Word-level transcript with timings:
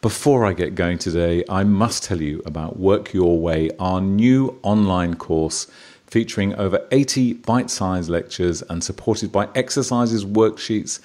before 0.00 0.46
I 0.46 0.52
get 0.52 0.76
going 0.76 0.98
today, 0.98 1.42
I 1.48 1.64
must 1.64 2.04
tell 2.04 2.22
you 2.22 2.40
about 2.46 2.78
Work 2.78 3.12
Your 3.12 3.40
Way, 3.40 3.70
our 3.80 4.00
new 4.00 4.60
online 4.62 5.16
course 5.16 5.66
featuring 6.06 6.54
over 6.54 6.86
80 6.92 7.32
bite 7.34 7.68
sized 7.68 8.08
lectures 8.08 8.62
and 8.62 8.84
supported 8.84 9.32
by 9.32 9.48
exercises, 9.56 10.24
worksheets, 10.24 11.00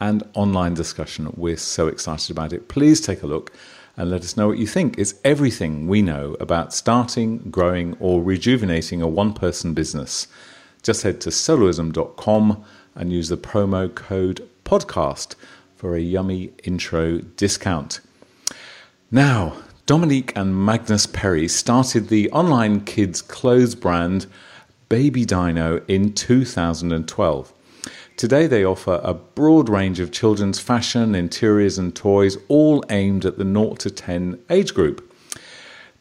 and 0.00 0.22
online 0.34 0.74
discussion. 0.74 1.32
We're 1.36 1.56
so 1.56 1.88
excited 1.88 2.30
about 2.30 2.52
it. 2.52 2.68
Please 2.68 3.00
take 3.00 3.24
a 3.24 3.26
look 3.26 3.52
and 3.96 4.10
let 4.10 4.22
us 4.22 4.36
know 4.36 4.46
what 4.46 4.58
you 4.58 4.66
think. 4.68 4.96
It's 4.96 5.14
everything 5.24 5.88
we 5.88 6.00
know 6.00 6.36
about 6.38 6.72
starting, 6.72 7.38
growing, 7.50 7.96
or 7.98 8.22
rejuvenating 8.22 9.02
a 9.02 9.08
one 9.08 9.32
person 9.32 9.74
business. 9.74 10.28
Just 10.82 11.02
head 11.02 11.20
to 11.22 11.30
soloism.com 11.30 12.64
and 12.94 13.12
use 13.12 13.28
the 13.28 13.36
promo 13.36 13.92
code 13.92 14.48
podcast 14.64 15.34
for 15.74 15.96
a 15.96 16.00
yummy 16.00 16.52
intro 16.62 17.18
discount. 17.18 18.00
Now, 19.12 19.58
Dominique 19.86 20.32
and 20.34 20.66
Magnus 20.66 21.06
Perri 21.06 21.46
started 21.46 22.08
the 22.08 22.28
online 22.32 22.80
kids 22.80 23.22
clothes 23.22 23.76
brand 23.76 24.26
Baby 24.88 25.24
Dino 25.24 25.80
in 25.86 26.12
2012. 26.12 27.52
Today, 28.16 28.48
they 28.48 28.64
offer 28.64 29.00
a 29.04 29.14
broad 29.14 29.68
range 29.68 30.00
of 30.00 30.10
children's 30.10 30.58
fashion, 30.58 31.14
interiors, 31.14 31.78
and 31.78 31.94
toys, 31.94 32.36
all 32.48 32.82
aimed 32.90 33.24
at 33.24 33.38
the 33.38 33.44
0 33.44 33.74
to 33.74 33.90
10 33.90 34.40
age 34.50 34.74
group. 34.74 35.14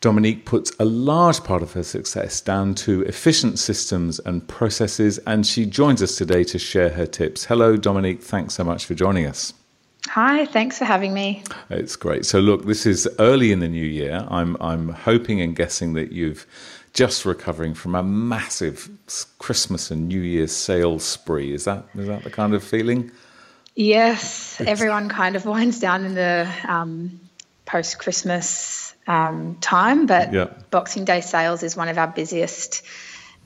Dominique 0.01 0.45
puts 0.45 0.71
a 0.79 0.85
large 0.85 1.43
part 1.43 1.61
of 1.61 1.73
her 1.73 1.83
success 1.83 2.41
down 2.41 2.73
to 2.73 3.03
efficient 3.03 3.59
systems 3.59 4.17
and 4.17 4.47
processes, 4.47 5.19
and 5.27 5.45
she 5.45 5.67
joins 5.67 6.01
us 6.01 6.15
today 6.17 6.43
to 6.45 6.57
share 6.57 6.89
her 6.89 7.05
tips. 7.05 7.45
Hello, 7.45 7.77
Dominique. 7.77 8.23
Thanks 8.23 8.55
so 8.55 8.63
much 8.63 8.85
for 8.85 8.95
joining 8.95 9.27
us. 9.27 9.53
Hi, 10.07 10.45
thanks 10.45 10.77
for 10.77 10.85
having 10.85 11.13
me. 11.13 11.43
It's 11.69 11.95
great. 11.95 12.25
So, 12.25 12.39
look, 12.39 12.65
this 12.65 12.85
is 12.85 13.07
early 13.19 13.51
in 13.51 13.59
the 13.59 13.67
new 13.67 13.85
year. 13.85 14.25
I'm 14.29 14.55
I'm 14.61 14.89
hoping 14.89 15.41
and 15.41 15.55
guessing 15.55 15.93
that 15.93 16.11
you've 16.11 16.45
just 16.93 17.25
recovering 17.25 17.73
from 17.73 17.93
a 17.93 18.03
massive 18.03 18.89
Christmas 19.37 19.91
and 19.91 20.07
New 20.07 20.21
Year's 20.21 20.53
sales 20.53 21.03
spree. 21.03 21.53
Is 21.53 21.65
that 21.65 21.85
is 21.95 22.07
that 22.07 22.23
the 22.23 22.29
kind 22.29 22.53
of 22.53 22.63
feeling? 22.63 23.11
Yes, 23.75 24.61
everyone 24.65 25.09
kind 25.09 25.35
of 25.35 25.45
winds 25.45 25.79
down 25.79 26.05
in 26.05 26.15
the 26.15 26.49
um, 26.67 27.19
post 27.65 27.99
Christmas 27.99 28.95
um, 29.07 29.57
time, 29.59 30.05
but 30.05 30.33
yeah. 30.33 30.49
Boxing 30.71 31.05
Day 31.05 31.21
sales 31.21 31.63
is 31.63 31.75
one 31.75 31.89
of 31.89 31.97
our 31.97 32.07
busiest. 32.07 32.83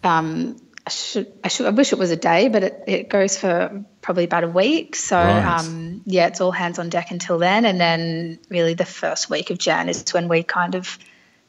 Um, 0.04 0.62
I 0.86 0.92
should, 0.92 1.32
I 1.44 1.48
should, 1.50 1.66
I 1.66 1.72
wish 1.72 1.92
it 1.92 2.00
was 2.00 2.12
a 2.12 2.16
day, 2.16 2.48
but 2.48 2.64
it, 2.64 2.84
it 2.88 3.10
goes 3.10 3.38
for 3.38 3.84
probably 4.10 4.24
about 4.24 4.44
a 4.44 4.48
week. 4.48 4.96
So, 4.96 5.18
right. 5.18 5.60
um, 5.60 6.02
yeah, 6.04 6.26
it's 6.26 6.42
all 6.42 6.50
hands 6.50 6.80
on 6.80 6.90
deck 6.90 7.12
until 7.12 7.38
then. 7.38 7.64
And 7.64 7.80
then 7.80 8.40
really 8.50 8.74
the 8.74 8.84
first 8.84 9.30
week 9.30 9.52
of 9.52 9.60
Jan 9.60 9.88
is 9.88 10.04
when 10.16 10.28
we 10.28 10.42
kind 10.42 10.74
of 10.74 10.98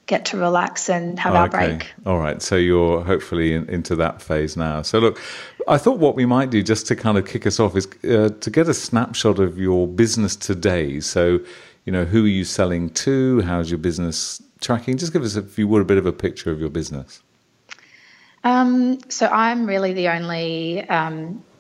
get 0.05 0.27
to 0.27 0.37
relax 0.37 0.91
and 0.91 1.19
have 1.19 1.35
our 1.35 1.49
break. 1.49 1.91
All 2.05 2.19
right. 2.19 2.43
So 2.43 2.57
you're 2.57 3.03
hopefully 3.03 3.55
in, 3.55 3.67
into 3.71 3.97
that 3.97 4.21
phase 4.21 4.59
now. 4.59 4.83
So 4.83 4.99
look, 4.99 5.19
I 5.69 5.79
thought 5.79 6.01
what 6.01 6.17
we 6.17 6.27
might 6.27 6.51
do 6.51 6.63
just 6.63 6.87
to 6.89 6.97
kind 6.97 7.17
of 7.17 7.27
kick 7.27 7.47
us 7.47 7.59
off 7.59 7.77
is 7.77 7.89
uh, 8.05 8.29
to 8.39 8.51
get 8.51 8.69
a 8.69 8.75
snapshot 8.75 9.39
of 9.39 9.59
your 9.59 9.89
business 9.89 10.37
today. 10.37 11.01
So, 11.01 11.41
you 11.87 11.93
know, 11.95 12.05
who 12.05 12.27
are 12.27 12.29
you 12.29 12.45
selling 12.45 12.91
to? 12.91 13.41
How's 13.41 13.71
your 13.71 13.79
business 13.79 14.43
tracking? 14.61 14.99
Just 14.99 15.15
give 15.15 15.23
us, 15.23 15.35
if 15.35 15.59
you 15.59 15.67
would, 15.67 15.81
a 15.81 15.87
bit 15.87 15.97
of 15.97 16.05
a 16.05 16.13
picture 16.13 16.51
of 16.51 16.61
your 16.61 16.69
business. 16.69 17.23
Um, 18.45 18.99
so 19.09 19.29
I'm 19.29 19.65
really 19.65 19.95
the 19.95 20.09
only 20.09 20.85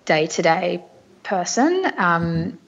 day 0.05 0.27
to 0.27 0.43
day 0.43 0.82
person 1.31 1.87
um, 1.97 2.59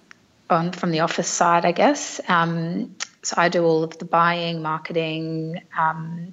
on 0.48 0.70
from 0.70 0.92
the 0.92 1.00
office 1.00 1.28
side, 1.28 1.64
I 1.64 1.72
guess. 1.72 2.20
Um, 2.28 2.94
so 3.22 3.34
I 3.36 3.48
do 3.48 3.64
all 3.64 3.82
of 3.82 3.98
the 3.98 4.04
buying, 4.04 4.62
marketing, 4.62 5.62
um, 5.76 6.32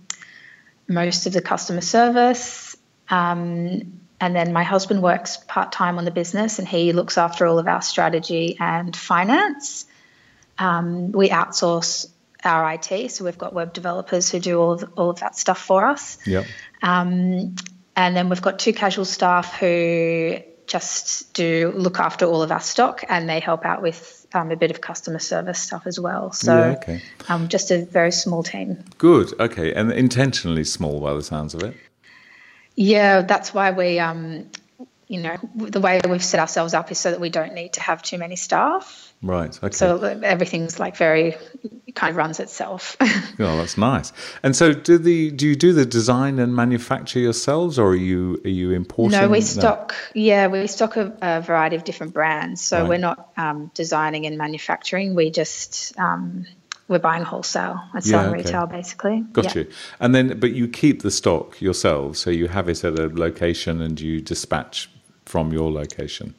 most 0.88 1.26
of 1.26 1.34
the 1.34 1.42
customer 1.42 1.82
service. 1.82 2.78
Um, 3.10 4.00
and 4.22 4.36
then 4.36 4.54
my 4.54 4.64
husband 4.64 5.02
works 5.02 5.38
part 5.38 5.72
time 5.72 5.98
on 5.98 6.06
the 6.06 6.12
business 6.12 6.60
and 6.60 6.68
he 6.68 6.94
looks 6.94 7.18
after 7.18 7.48
all 7.48 7.58
of 7.58 7.68
our 7.68 7.82
strategy 7.82 8.58
and 8.60 8.96
finance. 8.96 9.86
Um, 10.60 11.12
we 11.12 11.30
outsource 11.30 12.12
our 12.44 12.74
IT, 12.74 13.12
so 13.12 13.26
we've 13.26 13.38
got 13.40 13.54
web 13.54 13.74
developers 13.74 14.30
who 14.30 14.40
do 14.40 14.60
all 14.60 14.74
of, 14.74 14.94
all 14.96 15.10
of 15.10 15.20
that 15.22 15.36
stuff 15.36 15.60
for 15.60 15.86
us. 15.86 16.20
Yep. 16.28 16.46
Um, 16.84 17.56
and 17.96 18.16
then 18.16 18.30
we've 18.30 18.42
got 18.42 18.60
two 18.60 18.74
casual 18.74 19.06
staff 19.06 19.58
who 19.58 20.40
just 20.70 21.34
do 21.34 21.74
look 21.76 22.00
after 22.00 22.26
all 22.26 22.42
of 22.42 22.52
our 22.52 22.62
stock 22.62 23.04
and 23.10 23.28
they 23.28 23.40
help 23.40 23.66
out 23.66 23.82
with 23.82 24.26
um, 24.34 24.52
a 24.52 24.56
bit 24.56 24.72
of 24.72 24.80
customer 24.80 25.20
service 25.20 25.60
stuff 25.60 25.88
as 25.88 26.00
well. 26.00 26.32
So, 26.32 26.56
yeah, 26.56 26.78
okay. 26.78 27.02
um, 27.28 27.48
just 27.48 27.72
a 27.72 27.84
very 27.84 28.12
small 28.12 28.44
team. 28.44 28.84
Good. 28.98 29.34
Okay. 29.40 29.74
And 29.74 29.92
intentionally 29.92 30.64
small 30.64 31.02
by 31.02 31.14
the 31.14 31.24
sounds 31.24 31.54
of 31.54 31.64
it. 31.64 31.76
Yeah, 32.76 33.24
that's 33.24 33.54
why 33.54 33.72
we, 33.72 34.00
um, 34.00 34.50
you 35.10 35.20
know, 35.22 35.38
the 35.56 35.82
way 35.82 36.00
we've 36.08 36.24
set 36.24 36.40
ourselves 36.40 36.76
up 36.76 36.92
is 36.92 37.00
so 37.00 37.10
that 37.10 37.20
we 37.20 37.30
don't 37.32 37.56
need 37.56 37.74
to 37.74 37.82
have 37.82 38.04
too 38.04 38.20
many 38.20 38.36
staff. 38.36 39.12
Right. 39.24 39.58
Okay. 39.62 39.74
So 39.74 39.98
everything's 40.04 40.80
like 40.80 40.96
very 40.96 41.36
kind 41.96 42.12
of 42.12 42.16
runs 42.16 42.40
itself. 42.40 42.96
oh, 43.02 43.18
that's 43.58 43.76
nice. 43.76 44.14
And 44.44 44.56
so, 44.56 44.72
do 44.72 45.00
the 45.00 45.32
do 45.32 45.48
you 45.48 45.56
do 45.56 45.74
the 45.74 45.86
design 45.86 46.38
and 46.38 46.56
manufacture 46.56 47.20
yourselves, 47.20 47.80
or 47.80 47.90
are 47.90 47.96
you 47.96 48.40
are 48.46 48.50
you 48.50 48.72
importing? 48.72 49.20
No, 49.20 49.28
we 49.28 49.42
stock. 49.42 49.96
No. 50.14 50.22
Yeah, 50.22 50.48
we 50.48 50.68
stock 50.68 50.96
a, 50.96 51.18
a, 51.24 51.42
variety 51.42 51.76
of 51.76 51.84
different 51.84 52.14
brands. 52.14 52.62
So 52.62 52.82
right. 52.82 52.90
we're 52.90 53.00
not 53.00 53.32
um, 53.36 53.72
designing 53.74 54.28
and 54.28 54.38
manufacturing. 54.38 55.16
We 55.16 55.32
just 55.32 56.00
um, 56.00 56.46
we're 56.88 57.00
buying 57.00 57.24
wholesale 57.24 57.82
and 57.94 58.04
selling 58.04 58.28
yeah, 58.28 58.32
okay. 58.32 58.44
retail, 58.44 58.68
basically. 58.68 59.22
Got 59.34 59.56
yeah. 59.56 59.64
you. 59.64 59.72
And 60.00 60.14
then, 60.14 60.40
but 60.40 60.52
you 60.52 60.68
keep 60.68 61.02
the 61.02 61.12
stock 61.12 61.60
yourselves, 61.60 62.20
so 62.20 62.30
you 62.30 62.48
have 62.48 62.70
it 62.70 62.84
at 62.84 62.98
a 63.00 63.08
location 63.08 63.82
and 63.82 64.00
you 64.00 64.22
dispatch 64.22 64.90
from 65.30 65.54
your 65.54 65.72
location. 65.72 66.34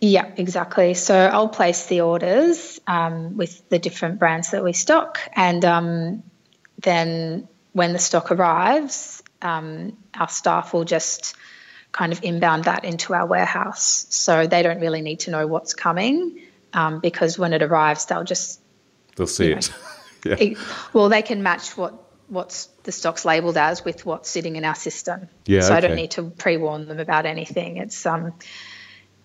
Yeah, 0.00 0.32
exactly. 0.38 0.94
So 0.94 1.14
I'll 1.14 1.48
place 1.48 1.86
the 1.86 2.00
orders 2.00 2.80
um, 2.86 3.36
with 3.36 3.68
the 3.68 3.78
different 3.78 4.18
brands 4.18 4.52
that 4.52 4.64
we 4.64 4.72
stock, 4.72 5.20
and 5.36 5.62
um, 5.62 6.22
then 6.78 7.46
when 7.74 7.92
the 7.92 7.98
stock 7.98 8.32
arrives, 8.32 9.22
um, 9.42 9.98
our 10.14 10.28
staff 10.28 10.72
will 10.72 10.84
just 10.84 11.36
kind 11.92 12.12
of 12.12 12.24
inbound 12.24 12.64
that 12.64 12.86
into 12.86 13.12
our 13.12 13.26
warehouse. 13.26 14.06
So 14.08 14.46
they 14.46 14.62
don't 14.62 14.80
really 14.80 15.02
need 15.02 15.20
to 15.20 15.30
know 15.30 15.46
what's 15.46 15.74
coming 15.74 16.40
um, 16.72 17.00
because 17.00 17.38
when 17.38 17.52
it 17.52 17.62
arrives, 17.62 18.06
they'll 18.06 18.24
just 18.24 18.58
they'll 19.16 19.26
see 19.26 19.52
it. 19.52 19.70
yeah. 20.24 20.36
it. 20.38 20.58
Well, 20.94 21.10
they 21.10 21.20
can 21.20 21.42
match 21.42 21.76
what 21.76 22.09
what's 22.30 22.66
the 22.84 22.92
stock's 22.92 23.24
labelled 23.24 23.56
as 23.56 23.84
with 23.84 24.06
what's 24.06 24.30
sitting 24.30 24.56
in 24.56 24.64
our 24.64 24.74
system. 24.74 25.28
Yeah. 25.44 25.60
So 25.60 25.66
okay. 25.66 25.76
I 25.76 25.80
don't 25.80 25.96
need 25.96 26.12
to 26.12 26.22
pre 26.22 26.56
warn 26.56 26.86
them 26.86 27.00
about 27.00 27.26
anything. 27.26 27.76
It's 27.76 28.06
um 28.06 28.34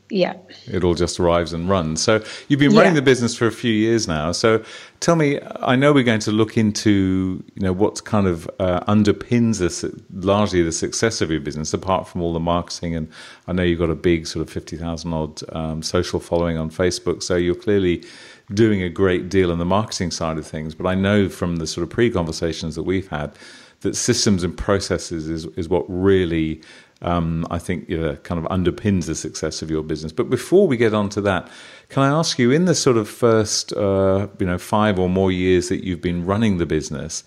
yeah. 0.10 0.36
It 0.68 0.84
all 0.84 0.94
just 0.94 1.20
arrives 1.20 1.52
and 1.52 1.68
runs. 1.68 2.02
So 2.02 2.24
you've 2.48 2.60
been 2.60 2.76
running 2.76 2.94
yeah. 2.94 3.00
the 3.00 3.02
business 3.02 3.36
for 3.36 3.48
a 3.48 3.52
few 3.52 3.74
years 3.74 4.08
now. 4.08 4.32
So 4.34 4.64
tell 5.00 5.16
me, 5.16 5.40
I 5.62 5.76
know 5.76 5.94
we're 5.94 6.04
going 6.04 6.20
to 6.22 6.32
look 6.32 6.58
into 6.58 7.44
you 7.56 7.62
know 7.62 7.74
what 7.74 8.04
kind 8.06 8.28
of 8.28 8.50
uh, 8.60 8.82
underpins 8.82 9.58
this, 9.58 9.84
largely 10.14 10.62
the 10.62 10.72
success 10.72 11.22
of 11.22 11.32
your 11.32 11.40
business, 11.40 11.74
apart 11.74 12.08
from 12.08 12.22
all 12.22 12.34
the 12.34 12.40
marketing. 12.40 12.96
And 12.96 13.12
I 13.48 13.54
know 13.54 13.64
you've 13.64 13.80
got 13.80 13.90
a 13.90 13.96
big 13.96 14.28
sort 14.28 14.46
of 14.46 14.54
fifty 14.54 14.78
thousand 14.78 15.12
odd 15.14 15.42
um, 15.56 15.82
social 15.82 16.20
following 16.20 16.58
on 16.58 16.70
Facebook. 16.70 17.24
So 17.24 17.36
you're 17.36 17.56
clearly 17.56 18.04
doing 18.54 18.84
a 18.84 18.90
great 18.90 19.30
deal 19.30 19.52
on 19.52 19.58
the 19.58 19.66
marketing 19.66 20.12
side 20.12 20.38
of 20.38 20.46
things. 20.46 20.76
But 20.76 20.86
I 20.86 20.94
know 20.94 21.30
from 21.30 21.56
the 21.56 21.66
sort 21.66 21.84
of 21.84 21.90
pre 21.90 22.12
conversations 22.12 22.76
that 22.76 22.84
we've 22.84 23.08
had 23.08 23.36
that 23.82 23.96
systems 23.96 24.44
and 24.44 24.56
processes 24.58 25.28
is 25.30 25.46
is 25.58 25.68
what 25.68 25.86
really 25.88 26.62
um, 27.02 27.46
I 27.50 27.60
think 27.60 27.90
you 27.90 28.18
kind 28.24 28.44
of 28.44 28.52
underpins 28.52 29.06
the 29.06 29.16
success 29.16 29.62
of 29.62 29.70
your 29.70 29.84
business. 29.84 30.14
But 30.14 30.30
before 30.30 30.68
we 30.68 30.78
get 30.78 30.94
on 30.94 31.10
to 31.10 31.22
that, 31.22 31.50
can 31.90 32.04
I 32.04 32.08
ask 32.08 32.40
you, 32.40 32.52
in 32.52 32.66
the 32.66 32.76
sort 32.76 32.98
of 32.98 33.10
first 33.10 33.74
uh, 33.74 34.28
you 34.40 34.46
know 34.46 34.58
five 34.58 35.00
or 35.00 35.10
more 35.10 35.32
years 35.32 35.70
that 35.70 35.84
you've 35.84 36.02
been 36.02 36.26
running 36.26 36.58
the 36.58 36.66
business, 36.66 37.24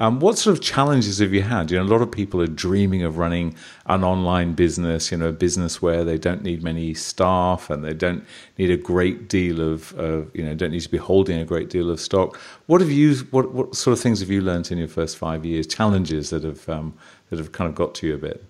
Um, 0.00 0.20
what 0.20 0.38
sort 0.38 0.56
of 0.56 0.62
challenges 0.62 1.18
have 1.18 1.34
you 1.34 1.42
had? 1.42 1.70
You 1.70 1.78
know, 1.78 1.84
a 1.84 1.92
lot 1.94 2.02
of 2.02 2.10
people 2.10 2.40
are 2.40 2.46
dreaming 2.46 3.02
of 3.02 3.18
running 3.18 3.56
an 3.86 4.04
online 4.04 4.54
business, 4.54 5.10
you 5.10 5.18
know, 5.18 5.30
a 5.30 5.32
business 5.32 5.82
where 5.82 6.04
they 6.04 6.18
don't 6.18 6.42
need 6.42 6.62
many 6.62 6.94
staff 6.94 7.70
and 7.70 7.82
they 7.82 7.94
don't 7.94 8.22
need 8.58 8.70
a 8.70 8.76
great 8.76 9.28
deal 9.28 9.60
of, 9.60 9.92
of 9.98 10.30
you 10.36 10.44
know, 10.44 10.54
don't 10.54 10.70
need 10.70 10.82
to 10.82 10.90
be 10.90 10.98
holding 10.98 11.40
a 11.40 11.44
great 11.44 11.68
deal 11.68 11.90
of 11.90 11.98
stock. 11.98 12.38
What 12.66 12.80
have 12.80 12.92
you, 12.92 13.16
what, 13.32 13.52
what 13.52 13.74
sort 13.74 13.92
of 13.92 14.00
things 14.00 14.20
have 14.20 14.30
you 14.30 14.40
learned 14.40 14.70
in 14.70 14.78
your 14.78 14.88
first 14.88 15.16
five 15.18 15.44
years? 15.44 15.66
Challenges 15.66 16.30
that 16.30 16.44
have, 16.44 16.68
um, 16.68 16.94
that 17.30 17.38
have 17.40 17.50
kind 17.50 17.68
of 17.68 17.74
got 17.74 17.94
to 17.96 18.06
you 18.06 18.14
a 18.14 18.18
bit? 18.18 18.47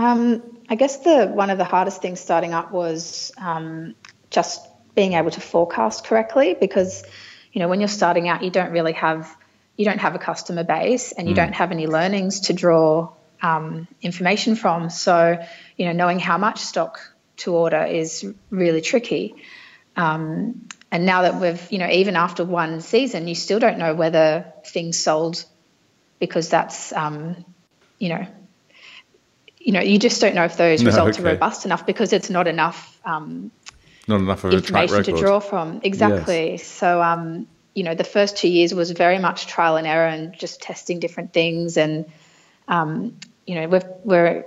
Um, 0.00 0.42
I 0.70 0.76
guess 0.76 0.96
the 0.98 1.26
one 1.26 1.50
of 1.50 1.58
the 1.58 1.64
hardest 1.64 2.00
things 2.00 2.20
starting 2.20 2.54
up 2.54 2.72
was 2.72 3.32
um, 3.36 3.94
just 4.30 4.66
being 4.94 5.12
able 5.12 5.30
to 5.30 5.42
forecast 5.42 6.06
correctly 6.06 6.56
because 6.58 7.04
you 7.52 7.58
know 7.58 7.68
when 7.68 7.80
you're 7.80 7.96
starting 8.02 8.26
out 8.26 8.42
you 8.42 8.50
don't 8.50 8.72
really 8.72 8.94
have 8.94 9.36
you 9.76 9.84
don't 9.84 9.98
have 9.98 10.14
a 10.14 10.18
customer 10.18 10.64
base 10.64 11.12
and 11.12 11.28
you 11.28 11.34
mm. 11.34 11.36
don't 11.36 11.52
have 11.52 11.70
any 11.70 11.86
learnings 11.86 12.40
to 12.40 12.54
draw 12.54 13.12
um, 13.42 13.86
information 14.00 14.56
from 14.56 14.88
so 14.88 15.38
you 15.76 15.84
know 15.84 15.92
knowing 15.92 16.18
how 16.18 16.38
much 16.38 16.60
stock 16.60 16.98
to 17.36 17.54
order 17.54 17.84
is 17.84 18.26
really 18.48 18.80
tricky 18.80 19.34
um, 19.96 20.66
and 20.90 21.04
now 21.04 21.22
that 21.22 21.38
we've 21.38 21.70
you 21.70 21.78
know 21.78 21.90
even 21.90 22.16
after 22.16 22.42
one 22.42 22.80
season 22.80 23.28
you 23.28 23.34
still 23.34 23.58
don't 23.58 23.76
know 23.76 23.94
whether 23.94 24.50
things 24.64 24.96
sold 24.96 25.44
because 26.18 26.48
that's 26.48 26.90
um, 26.94 27.44
you 27.98 28.08
know 28.08 28.26
you 29.60 29.72
know 29.72 29.80
you 29.80 29.98
just 29.98 30.20
don't 30.20 30.34
know 30.34 30.44
if 30.44 30.56
those 30.56 30.82
no, 30.82 30.86
results 30.86 31.18
okay. 31.18 31.28
are 31.28 31.32
robust 31.32 31.64
enough 31.64 31.86
because 31.86 32.12
it's 32.12 32.30
not 32.30 32.48
enough 32.48 32.98
um, 33.04 33.52
not 34.10 34.20
enough 34.20 34.44
of 34.44 34.52
information 34.52 35.04
to 35.04 35.12
draw 35.12 35.40
from. 35.40 35.80
Exactly. 35.82 36.52
Yes. 36.52 36.66
So, 36.66 37.00
um, 37.02 37.46
you 37.74 37.84
know, 37.84 37.94
the 37.94 38.04
first 38.04 38.36
two 38.36 38.48
years 38.48 38.74
was 38.74 38.90
very 38.90 39.18
much 39.18 39.46
trial 39.46 39.76
and 39.76 39.86
error 39.86 40.08
and 40.08 40.34
just 40.34 40.60
testing 40.60 41.00
different 41.00 41.32
things. 41.32 41.76
And, 41.76 42.10
um, 42.68 43.16
you 43.46 43.54
know, 43.54 43.68
we've, 43.68 43.84
we're, 44.04 44.46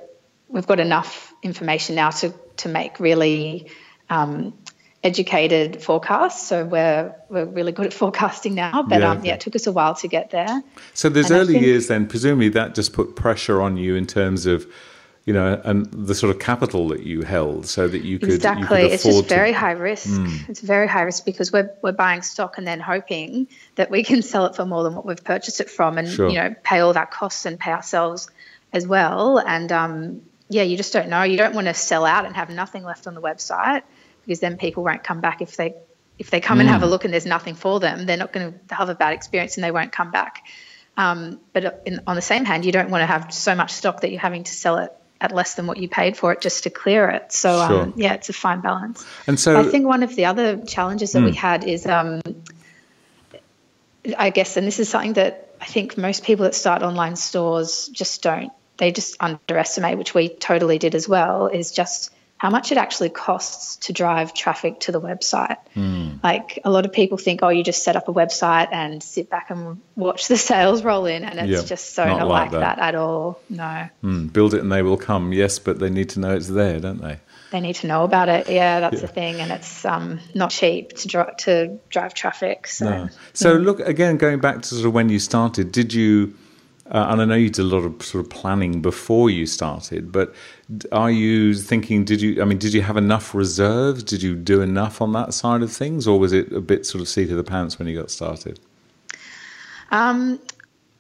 we've 0.50 0.68
got 0.68 0.80
enough 0.80 1.34
information 1.42 1.96
now 1.96 2.10
to, 2.10 2.34
to 2.58 2.70
make 2.70 3.00
really 3.00 3.72
um, 4.10 4.54
educated 5.04 5.82
forecasts. 5.82 6.46
So 6.46 6.66
we're, 6.66 7.16
we're 7.30 7.46
really 7.46 7.72
good 7.72 7.86
at 7.86 7.94
forecasting 8.04 8.56
now. 8.56 8.84
But 8.84 9.00
yeah, 9.00 9.12
um, 9.12 9.26
yeah, 9.26 9.36
it 9.36 9.40
took 9.40 9.56
us 9.56 9.66
a 9.66 9.72
while 9.72 9.96
to 9.96 10.08
get 10.08 10.32
there. 10.32 10.62
So 10.94 11.08
those 11.08 11.32
and 11.32 11.40
early 11.40 11.54
think, 11.54 11.66
years 11.66 11.88
then, 11.88 12.08
presumably 12.08 12.50
that 12.50 12.76
just 12.76 12.92
put 12.92 13.16
pressure 13.16 13.62
on 13.62 13.78
you 13.78 13.96
in 13.96 14.06
terms 14.06 14.46
of 14.46 14.68
you 15.26 15.34
know, 15.34 15.62
and 15.64 15.86
the 15.86 16.16
sort 16.16 16.36
of 16.36 16.42
capital 16.42 16.90
that 16.90 17.04
you 17.04 17.22
held, 17.22 17.66
so 17.66 17.88
that 17.88 18.04
you 18.04 18.20
could 18.20 18.30
exactly. 18.30 18.82
You 18.82 18.88
could 18.88 18.94
it's 18.94 19.04
just 19.04 19.30
very 19.30 19.52
to... 19.52 19.58
high 19.58 19.72
risk. 19.72 20.10
Mm. 20.10 20.50
It's 20.50 20.60
very 20.60 20.88
high 20.88 21.04
risk 21.04 21.24
because 21.24 21.52
we're 21.52 21.74
we're 21.82 21.94
buying 21.94 22.22
stock 22.22 22.58
and 22.58 22.68
then 22.68 22.82
hoping 22.82 23.48
that 23.76 23.90
we 23.90 24.04
can 24.04 24.22
sell 24.34 24.46
it 24.46 24.56
for 24.56 24.66
more 24.66 24.84
than 24.84 24.96
what 24.96 25.06
we've 25.06 25.24
purchased 25.24 25.62
it 25.62 25.70
from, 25.70 25.98
and 25.98 26.10
sure. 26.10 26.30
you 26.30 26.36
know, 26.36 26.54
pay 26.64 26.80
all 26.80 26.92
that 26.94 27.12
costs 27.12 27.46
and 27.46 27.58
pay 27.58 27.72
ourselves 27.72 28.30
as 28.74 28.86
well. 28.86 29.40
And 29.40 29.72
um, 29.72 30.22
yeah, 30.50 30.64
you 30.64 30.76
just 30.76 30.92
don't 30.92 31.08
know. 31.08 31.24
You 31.24 31.38
don't 31.38 31.56
want 31.56 31.68
to 31.68 31.74
sell 31.74 32.06
out 32.06 32.26
and 32.26 32.36
have 32.36 32.50
nothing 32.50 32.84
left 32.84 33.08
on 33.08 33.16
the 33.16 33.22
website 33.22 33.84
because 34.26 34.42
then 34.42 34.58
people 34.58 34.84
won't 34.84 35.06
come 35.06 35.22
back 35.22 35.42
if 35.42 35.56
they 35.56 35.74
if 36.20 36.32
they 36.32 36.42
come 36.42 36.58
mm. 36.58 36.62
and 36.62 36.70
have 36.70 36.84
a 36.84 36.86
hmm. 36.86 36.92
look 36.92 37.06
and 37.06 37.14
there's 37.14 37.26
nothing 37.26 37.56
for 37.56 37.80
them. 37.80 38.06
They're 38.06 38.18
not 38.18 38.34
going 38.34 38.60
to 38.68 38.76
have 38.76 38.90
a 38.90 38.96
bad 38.96 39.14
experience 39.14 39.56
and 39.56 39.64
they 39.64 39.72
won't 39.72 39.92
come 39.94 40.12
back. 40.12 40.46
Um, 40.96 41.40
but 41.54 41.82
in, 41.86 42.02
on 42.06 42.16
the 42.16 42.22
same 42.22 42.46
hand, 42.46 42.66
you 42.66 42.72
don't 42.72 42.92
want 42.92 43.02
to 43.02 43.08
have 43.08 43.34
so 43.34 43.56
much 43.56 43.72
stock 43.72 44.02
that 44.02 44.12
you're 44.12 44.20
having 44.20 44.44
to 44.44 44.52
sell 44.52 44.78
it 44.78 44.92
at 45.24 45.32
less 45.32 45.56
than 45.56 45.66
what 45.66 45.78
you 45.78 45.88
paid 45.88 46.18
for 46.18 46.34
it 46.34 46.42
just 46.42 46.64
to 46.64 46.70
clear 46.70 47.10
it. 47.10 47.32
So 47.32 47.58
um, 47.60 47.70
sure. 47.70 47.82
um, 47.82 47.94
yeah, 47.96 48.14
it's 48.14 48.28
a 48.28 48.34
fine 48.34 48.60
balance. 48.60 49.06
And 49.26 49.40
so 49.40 49.58
I 49.58 49.64
think 49.64 49.88
one 49.88 50.04
of 50.04 50.16
the 50.16 50.26
other 50.26 50.58
challenges 50.58 51.14
that 51.14 51.20
mm. 51.20 51.26
we 51.26 51.32
hmm. 51.32 51.38
had 51.38 51.64
is, 51.64 51.88
um, 51.88 52.22
I 54.18 54.30
guess, 54.30 54.58
and 54.58 54.68
this 54.68 54.80
is 54.80 54.90
something 54.90 55.14
that 55.14 55.56
I 55.62 55.66
think 55.66 55.98
most 55.98 56.26
people 56.26 56.44
that 56.44 56.56
start 56.56 56.84
online 56.84 57.16
stores 57.16 57.88
just 57.88 58.22
don't. 58.22 58.52
They 58.78 58.92
just 58.92 59.16
underestimate, 59.22 59.98
which 59.98 60.14
we 60.14 60.28
totally 60.28 60.78
did 60.78 60.94
as 60.94 61.08
well. 61.08 61.48
Is 61.48 61.72
just 61.72 62.12
how 62.44 62.50
much 62.50 62.74
it 62.74 62.78
actually 62.78 63.08
costs 63.08 63.78
to 63.78 63.94
drive 63.94 64.34
traffic 64.34 64.82
to 64.82 64.92
the 64.92 65.00
website. 65.00 65.56
Mm. 65.78 66.22
Like 66.22 66.60
a 66.66 66.70
lot 66.70 66.84
of 66.84 66.92
people 66.92 67.18
think, 67.18 67.42
oh, 67.42 67.48
you 67.48 67.64
just 67.64 67.86
set 67.86 67.96
up 67.96 68.10
a 68.10 68.14
website 68.14 68.68
and 68.74 69.02
sit 69.02 69.30
back 69.30 69.50
and 69.50 69.80
watch 69.96 70.28
the 70.28 70.36
sales 70.52 70.84
roll 70.84 71.06
in, 71.06 71.24
and 71.24 71.40
it's 71.50 71.64
just 71.70 71.94
so 71.94 72.04
not, 72.04 72.20
not 72.20 72.28
like, 72.28 72.52
that. 72.52 72.60
that. 72.60 72.80
at 72.80 72.96
all. 72.96 73.40
No. 73.50 73.88
Mm. 74.04 74.34
Build 74.34 74.54
it 74.54 74.60
and 74.60 74.70
they 74.70 74.82
will 74.82 74.98
come. 74.98 75.32
Yes, 75.32 75.58
but 75.58 75.80
they 75.80 75.90
need 75.90 76.10
to 76.10 76.20
know 76.20 76.36
it's 76.36 76.50
there, 76.50 76.82
don't 76.82 77.02
they? 77.02 77.22
They 77.52 77.62
need 77.62 77.76
to 77.76 77.88
know 77.88 78.04
about 78.04 78.28
it. 78.28 78.50
Yeah, 78.50 78.82
that's 78.82 78.96
yeah. 78.96 79.02
the 79.02 79.08
thing, 79.08 79.36
and 79.40 79.50
it's 79.50 79.86
um, 79.86 80.20
not 80.36 80.52
cheap 80.52 80.98
to, 80.98 81.08
dri- 81.08 81.36
to 81.46 81.80
drive 81.88 82.14
traffic. 82.14 82.68
So, 82.68 82.90
no. 82.90 83.10
so 83.32 83.54
look 83.54 83.80
again, 83.80 84.18
going 84.18 84.42
back 84.42 84.64
to 84.64 84.68
sort 84.68 84.86
of 84.86 84.94
when 84.94 85.08
you 85.08 85.20
started, 85.20 85.72
did 85.72 85.94
you? 85.94 86.36
Uh, 86.92 87.08
and 87.10 87.22
I 87.22 87.26
know 87.26 87.36
you 87.36 87.50
did 87.50 87.62
a 87.62 87.64
lot 87.64 87.86
of 87.86 88.04
sort 88.04 88.26
of 88.26 88.30
planning 88.30 88.82
before 88.82 89.30
you 89.30 89.46
started, 89.46 90.12
but 90.12 90.36
are 90.92 91.10
you 91.10 91.54
thinking? 91.54 92.04
Did 92.04 92.22
you? 92.22 92.42
I 92.42 92.46
mean, 92.46 92.58
did 92.58 92.74
you 92.74 92.82
have 92.82 92.98
enough 92.98 93.34
reserves? 93.34 94.04
Did 94.04 94.22
you 94.22 94.36
do 94.36 94.62
enough 94.62 95.02
on 95.02 95.14
that 95.14 95.34
side 95.34 95.62
of 95.62 95.72
things, 95.72 96.08
or 96.08 96.20
was 96.20 96.34
it 96.34 96.52
a 96.52 96.60
bit 96.60 96.86
sort 96.86 97.02
of 97.02 97.08
seat 97.08 97.32
of 97.32 97.38
the 97.38 97.44
pants 97.44 97.80
when 97.80 97.88
you 97.88 97.98
got 97.98 98.12
started? 98.12 98.60
Um, 99.92 100.42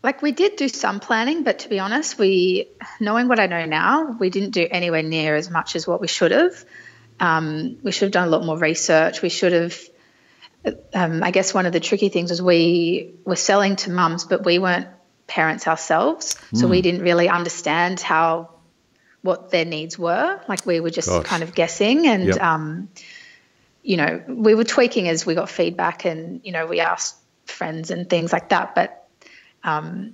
like 0.03 0.21
we 0.21 0.31
did 0.31 0.55
do 0.55 0.69
some 0.69 1.01
planning, 1.01 1.43
but 1.43 1.59
to 1.59 1.69
be 1.69 1.79
honest, 1.79 2.17
we 2.17 2.69
knowing 3.01 3.27
what 3.27 3.41
I 3.41 3.47
know 3.47 3.65
now, 3.65 4.11
we 4.17 4.29
didn't 4.29 4.51
do 4.51 4.65
anywhere 4.69 5.03
near 5.03 5.35
as 5.35 5.49
much 5.49 5.75
as 5.75 5.85
what 5.85 5.99
we 5.99 6.07
should 6.07 6.31
have. 6.31 6.63
Um, 7.19 7.77
we 7.83 7.91
should 7.91 8.05
have 8.05 8.11
done 8.13 8.27
a 8.29 8.31
lot 8.31 8.45
more 8.45 8.57
research. 8.57 9.21
We 9.21 9.29
should 9.29 9.51
have. 9.51 9.77
Um, 10.93 11.23
I 11.23 11.31
guess 11.31 11.53
one 11.53 11.65
of 11.65 11.73
the 11.73 11.81
tricky 11.81 12.07
things 12.07 12.29
was 12.29 12.41
we 12.41 13.15
were 13.25 13.35
selling 13.35 13.75
to 13.77 13.91
mums, 13.91 14.23
but 14.23 14.45
we 14.45 14.59
weren't 14.59 14.87
parents 15.33 15.67
ourselves, 15.67 16.37
so 16.53 16.67
mm. 16.67 16.69
we 16.69 16.81
didn't 16.83 17.01
really 17.01 17.27
understand 17.27 17.99
how 17.99 18.51
what 19.23 19.49
their 19.49 19.65
needs 19.65 19.97
were. 19.97 20.39
Like 20.47 20.63
we 20.63 20.79
were 20.79 20.91
just 20.91 21.07
Gosh. 21.07 21.25
kind 21.25 21.41
of 21.41 21.55
guessing, 21.55 22.05
and 22.05 22.27
yep. 22.27 22.39
um, 22.39 22.89
you 23.81 23.97
know, 23.97 24.21
we 24.27 24.53
were 24.53 24.63
tweaking 24.63 25.07
as 25.07 25.25
we 25.25 25.33
got 25.33 25.49
feedback, 25.49 26.05
and 26.05 26.41
you 26.43 26.51
know, 26.51 26.67
we 26.67 26.81
asked 26.81 27.15
friends 27.45 27.89
and 27.89 28.07
things 28.07 28.31
like 28.31 28.49
that. 28.49 28.75
But 28.75 29.07
um, 29.63 30.13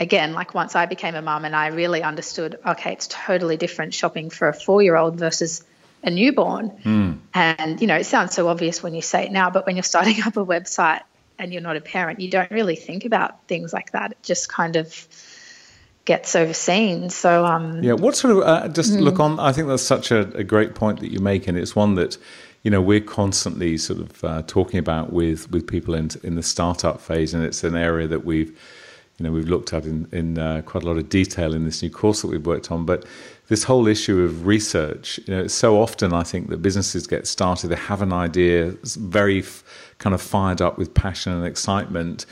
again, 0.00 0.32
like 0.32 0.52
once 0.52 0.74
I 0.74 0.86
became 0.86 1.14
a 1.14 1.22
mum 1.22 1.44
and 1.44 1.54
I 1.54 1.68
really 1.68 2.02
understood, 2.02 2.58
okay, 2.66 2.92
it's 2.94 3.06
totally 3.06 3.56
different 3.56 3.94
shopping 3.94 4.30
for 4.30 4.48
a 4.48 4.54
four-year-old 4.54 5.16
versus 5.16 5.62
a 6.02 6.10
newborn. 6.10 6.70
Mm. 6.84 7.18
And 7.34 7.80
you 7.80 7.86
know, 7.86 7.96
it 7.96 8.06
sounds 8.06 8.34
so 8.34 8.48
obvious 8.48 8.82
when 8.82 8.94
you 8.94 9.02
say 9.02 9.26
it 9.26 9.30
now, 9.30 9.50
but 9.50 9.64
when 9.64 9.76
you're 9.76 9.92
starting 9.94 10.20
up 10.24 10.36
a 10.36 10.44
website 10.44 11.02
and 11.40 11.52
you're 11.52 11.62
not 11.62 11.76
a 11.76 11.80
parent, 11.80 12.20
you 12.20 12.30
don't 12.30 12.50
really 12.50 12.76
think 12.76 13.04
about 13.04 13.42
things 13.48 13.72
like 13.72 13.92
that. 13.92 14.12
It 14.12 14.22
just 14.22 14.48
kind 14.48 14.76
of 14.76 15.08
gets 16.04 16.36
overseen. 16.36 17.10
So 17.10 17.44
um, 17.44 17.82
yeah, 17.82 17.94
what 17.94 18.14
sort 18.14 18.36
of 18.36 18.42
uh, 18.42 18.68
just 18.68 18.92
mm. 18.92 19.00
look 19.00 19.18
on? 19.18 19.40
I 19.40 19.52
think 19.52 19.68
that's 19.68 19.82
such 19.82 20.10
a, 20.10 20.20
a, 20.36 20.44
great 20.44 20.74
point 20.74 21.00
that 21.00 21.10
you 21.10 21.18
make, 21.18 21.48
and 21.48 21.56
it's 21.56 21.74
one 21.74 21.94
that 21.94 22.18
you 22.62 22.70
know 22.70 22.80
we're 22.80 23.00
constantly 23.00 23.78
sort 23.78 24.00
of 24.00 24.24
uh, 24.24 24.42
talking 24.46 24.78
about 24.78 25.12
with 25.12 25.50
with 25.50 25.66
people 25.66 25.94
in 25.94 26.10
in 26.22 26.36
the 26.36 26.42
startup 26.42 27.00
phase, 27.00 27.34
and 27.34 27.44
it's 27.44 27.64
an 27.64 27.74
area 27.74 28.06
that 28.06 28.24
we've 28.24 28.50
you 29.18 29.24
know 29.24 29.32
we've 29.32 29.48
looked 29.48 29.72
at 29.72 29.84
in 29.84 30.08
in 30.12 30.38
uh, 30.38 30.62
quite 30.64 30.84
a 30.84 30.86
lot 30.86 30.98
of 30.98 31.08
detail 31.08 31.54
in 31.54 31.64
this 31.64 31.82
new 31.82 31.90
course 31.90 32.22
that 32.22 32.28
we've 32.28 32.46
worked 32.46 32.70
on, 32.70 32.84
but. 32.84 33.04
This 33.50 33.64
whole 33.64 33.88
issue 33.88 34.22
of 34.22 34.46
research, 34.46 35.18
you 35.26 35.34
know, 35.34 35.46
so 35.48 35.82
often 35.82 36.12
I 36.12 36.22
think 36.22 36.48
that 36.50 36.62
businesses 36.62 37.08
get 37.08 37.26
started, 37.26 37.66
they 37.68 37.76
have 37.76 38.00
an 38.00 38.12
idea, 38.12 38.74
very 38.84 39.40
f- 39.40 39.64
kind 39.98 40.14
of 40.14 40.22
fired 40.22 40.62
up 40.62 40.78
with 40.78 40.94
passion 40.94 41.32
and 41.32 41.44
excitement, 41.44 42.26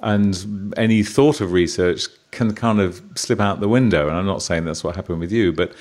and 0.00 0.72
any 0.76 1.02
thought 1.02 1.40
of 1.40 1.50
research 1.50 2.06
can 2.30 2.54
kind 2.54 2.80
of 2.80 3.02
slip 3.16 3.40
out 3.40 3.58
the 3.58 3.68
window. 3.68 4.06
And 4.06 4.16
I'm 4.16 4.26
not 4.26 4.42
saying 4.42 4.64
that's 4.64 4.84
what 4.84 4.94
happened 4.94 5.18
with 5.18 5.32
you, 5.32 5.52
but 5.52 5.72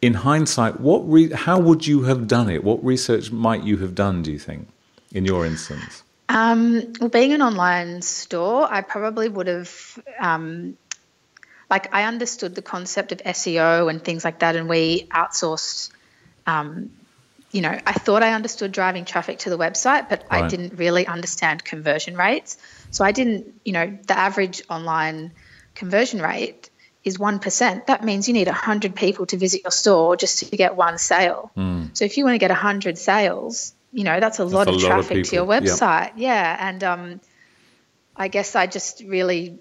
in 0.00 0.14
hindsight, 0.14 0.78
what 0.78 1.00
re- 1.00 1.32
how 1.32 1.58
would 1.58 1.88
you 1.88 2.02
have 2.02 2.28
done 2.28 2.48
it? 2.48 2.62
What 2.62 2.82
research 2.84 3.32
might 3.32 3.64
you 3.64 3.78
have 3.78 3.96
done? 3.96 4.22
Do 4.22 4.30
you 4.30 4.38
think, 4.38 4.68
in 5.12 5.24
your 5.24 5.44
instance? 5.44 6.04
Um, 6.28 6.92
well, 7.00 7.10
being 7.10 7.32
an 7.32 7.42
online 7.42 8.02
store, 8.02 8.72
I 8.72 8.82
probably 8.82 9.28
would 9.28 9.48
have. 9.48 9.98
Um, 10.20 10.76
like 11.70 11.94
I 11.94 12.04
understood 12.04 12.54
the 12.54 12.62
concept 12.62 13.12
of 13.12 13.18
SEO 13.18 13.90
and 13.90 14.02
things 14.02 14.24
like 14.24 14.40
that, 14.40 14.56
and 14.56 14.68
we 14.68 15.06
outsourced 15.10 15.90
um, 16.46 16.90
you 17.50 17.62
know, 17.62 17.78
I 17.86 17.92
thought 17.92 18.22
I 18.22 18.34
understood 18.34 18.72
driving 18.72 19.04
traffic 19.04 19.38
to 19.40 19.50
the 19.50 19.56
website, 19.56 20.08
but 20.08 20.24
right. 20.30 20.44
I 20.44 20.48
didn't 20.48 20.74
really 20.74 21.06
understand 21.06 21.64
conversion 21.64 22.16
rates. 22.16 22.58
So 22.90 23.04
I 23.04 23.12
didn't, 23.12 23.60
you 23.64 23.72
know, 23.72 23.98
the 24.06 24.18
average 24.18 24.62
online 24.68 25.32
conversion 25.74 26.20
rate 26.20 26.68
is 27.04 27.16
1%. 27.16 27.86
That 27.86 28.04
means 28.04 28.28
you 28.28 28.34
need 28.34 28.48
100 28.48 28.94
people 28.94 29.26
to 29.26 29.38
visit 29.38 29.62
your 29.64 29.70
store 29.70 30.16
just 30.16 30.50
to 30.50 30.56
get 30.56 30.76
one 30.76 30.98
sale. 30.98 31.50
Mm. 31.56 31.96
So 31.96 32.04
if 32.04 32.18
you 32.18 32.24
want 32.24 32.34
to 32.34 32.38
get 32.38 32.50
100 32.50 32.98
sales, 32.98 33.72
you 33.92 34.04
know, 34.04 34.20
that's 34.20 34.38
a 34.38 34.42
that's 34.42 34.52
lot 34.52 34.66
a 34.68 34.70
of 34.70 34.82
lot 34.82 34.88
traffic 34.88 35.18
of 35.18 35.28
to 35.28 35.36
your 35.36 35.46
website. 35.46 36.08
Yep. 36.08 36.12
Yeah. 36.16 36.56
And 36.68 36.84
um, 36.84 37.20
I 38.14 38.28
guess 38.28 38.56
I 38.56 38.66
just 38.66 39.02
really, 39.06 39.58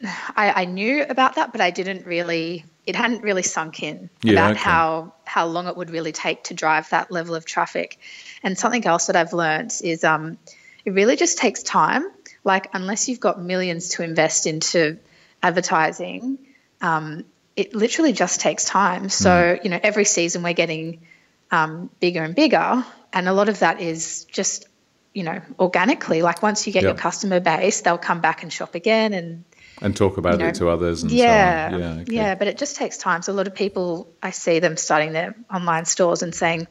I, 0.36 0.62
I 0.62 0.64
knew 0.64 1.04
about 1.08 1.36
that, 1.36 1.52
but 1.52 1.60
I 1.60 1.70
didn't 1.70 2.06
really 2.06 2.64
it 2.88 2.96
hadn't 2.96 3.22
really 3.22 3.42
sunk 3.42 3.82
in 3.82 4.08
yeah, 4.22 4.32
about 4.32 4.52
okay. 4.52 4.60
how 4.60 5.12
how 5.26 5.46
long 5.46 5.66
it 5.66 5.76
would 5.76 5.90
really 5.90 6.12
take 6.12 6.44
to 6.44 6.54
drive 6.54 6.88
that 6.88 7.10
level 7.10 7.34
of 7.34 7.44
traffic. 7.44 7.98
And 8.42 8.58
something 8.58 8.86
else 8.86 9.08
that 9.08 9.16
I've 9.16 9.34
learned 9.34 9.74
is 9.84 10.04
um, 10.04 10.38
it 10.86 10.92
really 10.92 11.16
just 11.16 11.36
takes 11.36 11.62
time. 11.62 12.10
like 12.44 12.68
unless 12.72 13.06
you've 13.06 13.20
got 13.20 13.38
millions 13.38 13.90
to 13.90 14.02
invest 14.02 14.46
into 14.46 14.98
advertising, 15.42 16.38
um, 16.80 17.26
it 17.56 17.74
literally 17.74 18.14
just 18.14 18.40
takes 18.40 18.64
time. 18.64 19.10
So 19.10 19.30
mm. 19.30 19.64
you 19.64 19.68
know, 19.68 19.80
every 19.82 20.06
season 20.06 20.42
we're 20.42 20.54
getting 20.54 21.02
um, 21.50 21.90
bigger 22.00 22.22
and 22.22 22.34
bigger, 22.34 22.86
and 23.12 23.28
a 23.28 23.34
lot 23.34 23.50
of 23.50 23.58
that 23.58 23.82
is 23.82 24.24
just 24.24 24.66
you 25.12 25.24
know 25.24 25.42
organically. 25.60 26.22
Like 26.22 26.42
once 26.42 26.66
you 26.66 26.72
get 26.72 26.84
yep. 26.84 26.94
your 26.94 26.98
customer 26.98 27.38
base, 27.38 27.82
they'll 27.82 27.98
come 27.98 28.22
back 28.22 28.42
and 28.42 28.50
shop 28.50 28.74
again 28.74 29.12
and 29.12 29.44
and 29.80 29.96
talk 29.96 30.16
about 30.18 30.34
you 30.34 30.38
know, 30.38 30.46
it 30.48 30.54
to 30.56 30.68
others 30.68 31.02
and 31.02 31.12
yeah, 31.12 31.70
so 31.70 31.76
Yeah, 31.76 31.90
okay. 31.90 32.14
yeah, 32.14 32.34
but 32.34 32.48
it 32.48 32.58
just 32.58 32.76
takes 32.76 32.96
time. 32.96 33.22
So 33.22 33.32
a 33.32 33.34
lot 33.34 33.46
of 33.46 33.54
people, 33.54 34.08
I 34.22 34.30
see 34.30 34.58
them 34.58 34.76
starting 34.76 35.12
their 35.12 35.34
online 35.52 35.84
stores 35.84 36.22
and 36.22 36.34
saying, 36.34 36.66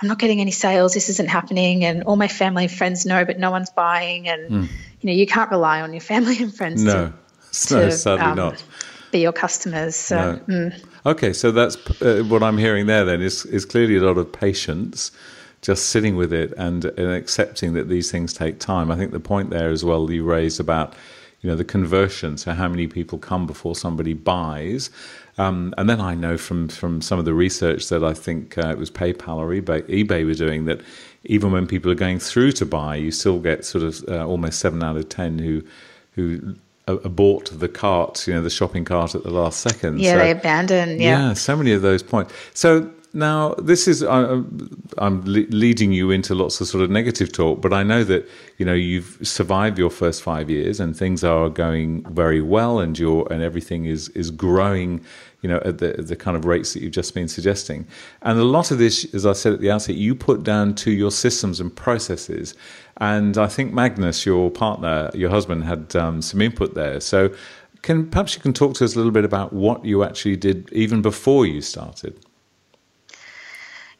I'm 0.00 0.08
not 0.08 0.18
getting 0.18 0.40
any 0.40 0.50
sales, 0.50 0.94
this 0.94 1.08
isn't 1.08 1.28
happening, 1.28 1.84
and 1.84 2.02
all 2.04 2.16
my 2.16 2.26
family 2.26 2.64
and 2.64 2.72
friends 2.72 3.06
know, 3.06 3.24
but 3.24 3.38
no 3.38 3.52
one's 3.52 3.70
buying. 3.70 4.28
And, 4.28 4.50
mm. 4.50 4.68
you 5.00 5.06
know, 5.06 5.12
you 5.12 5.26
can't 5.26 5.50
rely 5.50 5.80
on 5.80 5.92
your 5.92 6.00
family 6.00 6.38
and 6.42 6.54
friends 6.54 6.82
no. 6.84 7.12
to, 7.52 7.74
no, 7.74 7.90
sadly 7.90 8.24
um, 8.24 8.36
not. 8.36 8.64
be 9.12 9.20
your 9.20 9.32
customers. 9.32 9.94
So, 9.94 10.40
no. 10.46 10.54
mm. 10.54 10.84
Okay, 11.06 11.32
so 11.32 11.52
that's 11.52 11.76
uh, 12.02 12.24
what 12.26 12.42
I'm 12.42 12.58
hearing 12.58 12.86
there 12.86 13.04
then 13.04 13.20
is, 13.20 13.44
is 13.46 13.64
clearly 13.64 13.96
a 13.96 14.00
lot 14.00 14.18
of 14.18 14.32
patience 14.32 15.12
just 15.60 15.90
sitting 15.90 16.16
with 16.16 16.32
it 16.32 16.52
and, 16.58 16.84
and 16.84 17.12
accepting 17.12 17.74
that 17.74 17.88
these 17.88 18.10
things 18.10 18.32
take 18.32 18.58
time. 18.58 18.90
I 18.90 18.96
think 18.96 19.12
the 19.12 19.20
point 19.20 19.50
there 19.50 19.70
as 19.70 19.84
well 19.84 20.10
you 20.10 20.24
raised 20.24 20.58
about 20.58 20.94
you 21.42 21.50
know 21.50 21.56
the 21.56 21.64
conversion 21.64 22.38
so 22.38 22.52
how 22.52 22.68
many 22.68 22.86
people 22.86 23.18
come 23.18 23.46
before 23.46 23.74
somebody 23.74 24.14
buys. 24.14 24.90
Um, 25.38 25.74
and 25.76 25.88
then 25.88 26.00
I 26.00 26.14
know 26.14 26.38
from 26.38 26.68
from 26.68 27.00
some 27.02 27.18
of 27.18 27.24
the 27.24 27.34
research 27.34 27.88
that 27.88 28.04
I 28.04 28.14
think 28.14 28.56
uh, 28.56 28.68
it 28.68 28.78
was 28.78 28.90
PayPal 28.90 29.36
or 29.36 29.48
eBay 29.48 29.82
eBay 29.82 30.24
were 30.24 30.34
doing 30.34 30.66
that 30.66 30.80
even 31.24 31.52
when 31.52 31.66
people 31.66 31.90
are 31.90 31.96
going 31.96 32.18
through 32.18 32.52
to 32.52 32.66
buy 32.66 32.96
you 32.96 33.10
still 33.10 33.38
get 33.40 33.64
sort 33.64 33.84
of 33.84 34.04
uh, 34.08 34.26
almost 34.26 34.58
7 34.60 34.82
out 34.82 34.96
of 34.96 35.08
10 35.08 35.38
who 35.38 35.62
who 36.12 36.54
abort 36.86 37.50
the 37.52 37.68
cart, 37.68 38.26
you 38.26 38.34
know, 38.34 38.42
the 38.42 38.50
shopping 38.50 38.84
cart 38.84 39.14
at 39.14 39.22
the 39.22 39.30
last 39.30 39.60
second. 39.60 40.00
Yeah, 40.00 40.12
so, 40.12 40.18
they 40.18 40.30
abandon. 40.30 41.00
Yeah. 41.00 41.28
yeah, 41.28 41.32
so 41.34 41.56
many 41.56 41.72
of 41.72 41.82
those 41.82 42.02
points. 42.02 42.34
So 42.54 42.90
now, 43.14 43.54
this 43.54 43.86
is 43.86 44.02
I'm 44.02 45.22
leading 45.24 45.92
you 45.92 46.10
into 46.10 46.34
lots 46.34 46.60
of 46.60 46.68
sort 46.68 46.82
of 46.82 46.90
negative 46.90 47.30
talk, 47.30 47.60
but 47.60 47.72
I 47.72 47.82
know 47.82 48.04
that 48.04 48.26
you 48.56 48.64
know 48.64 48.72
you've 48.72 49.18
survived 49.22 49.78
your 49.78 49.90
first 49.90 50.22
five 50.22 50.48
years 50.48 50.80
and 50.80 50.96
things 50.96 51.22
are 51.22 51.50
going 51.50 52.04
very 52.14 52.40
well, 52.40 52.78
and 52.78 52.98
your 52.98 53.30
and 53.30 53.42
everything 53.42 53.84
is 53.84 54.08
is 54.10 54.30
growing, 54.30 55.04
you 55.42 55.48
know, 55.48 55.60
at 55.64 55.78
the 55.78 55.92
the 55.98 56.16
kind 56.16 56.36
of 56.36 56.44
rates 56.44 56.72
that 56.72 56.82
you've 56.82 56.92
just 56.92 57.14
been 57.14 57.28
suggesting. 57.28 57.86
And 58.22 58.38
a 58.38 58.44
lot 58.44 58.70
of 58.70 58.78
this, 58.78 59.12
as 59.12 59.26
I 59.26 59.32
said 59.32 59.52
at 59.52 59.60
the 59.60 59.70
outset, 59.70 59.96
you 59.96 60.14
put 60.14 60.42
down 60.44 60.74
to 60.76 60.90
your 60.90 61.10
systems 61.10 61.60
and 61.60 61.74
processes. 61.74 62.54
And 62.98 63.36
I 63.36 63.48
think 63.48 63.72
Magnus, 63.72 64.24
your 64.24 64.50
partner, 64.50 65.10
your 65.14 65.30
husband, 65.30 65.64
had 65.64 65.94
um, 65.96 66.22
some 66.22 66.40
input 66.40 66.74
there. 66.74 67.00
So, 67.00 67.34
can 67.82 68.08
perhaps 68.08 68.34
you 68.34 68.40
can 68.40 68.52
talk 68.52 68.74
to 68.74 68.84
us 68.84 68.94
a 68.94 68.96
little 68.96 69.12
bit 69.12 69.24
about 69.24 69.52
what 69.52 69.84
you 69.84 70.04
actually 70.04 70.36
did 70.36 70.72
even 70.72 71.02
before 71.02 71.44
you 71.44 71.60
started. 71.60 72.18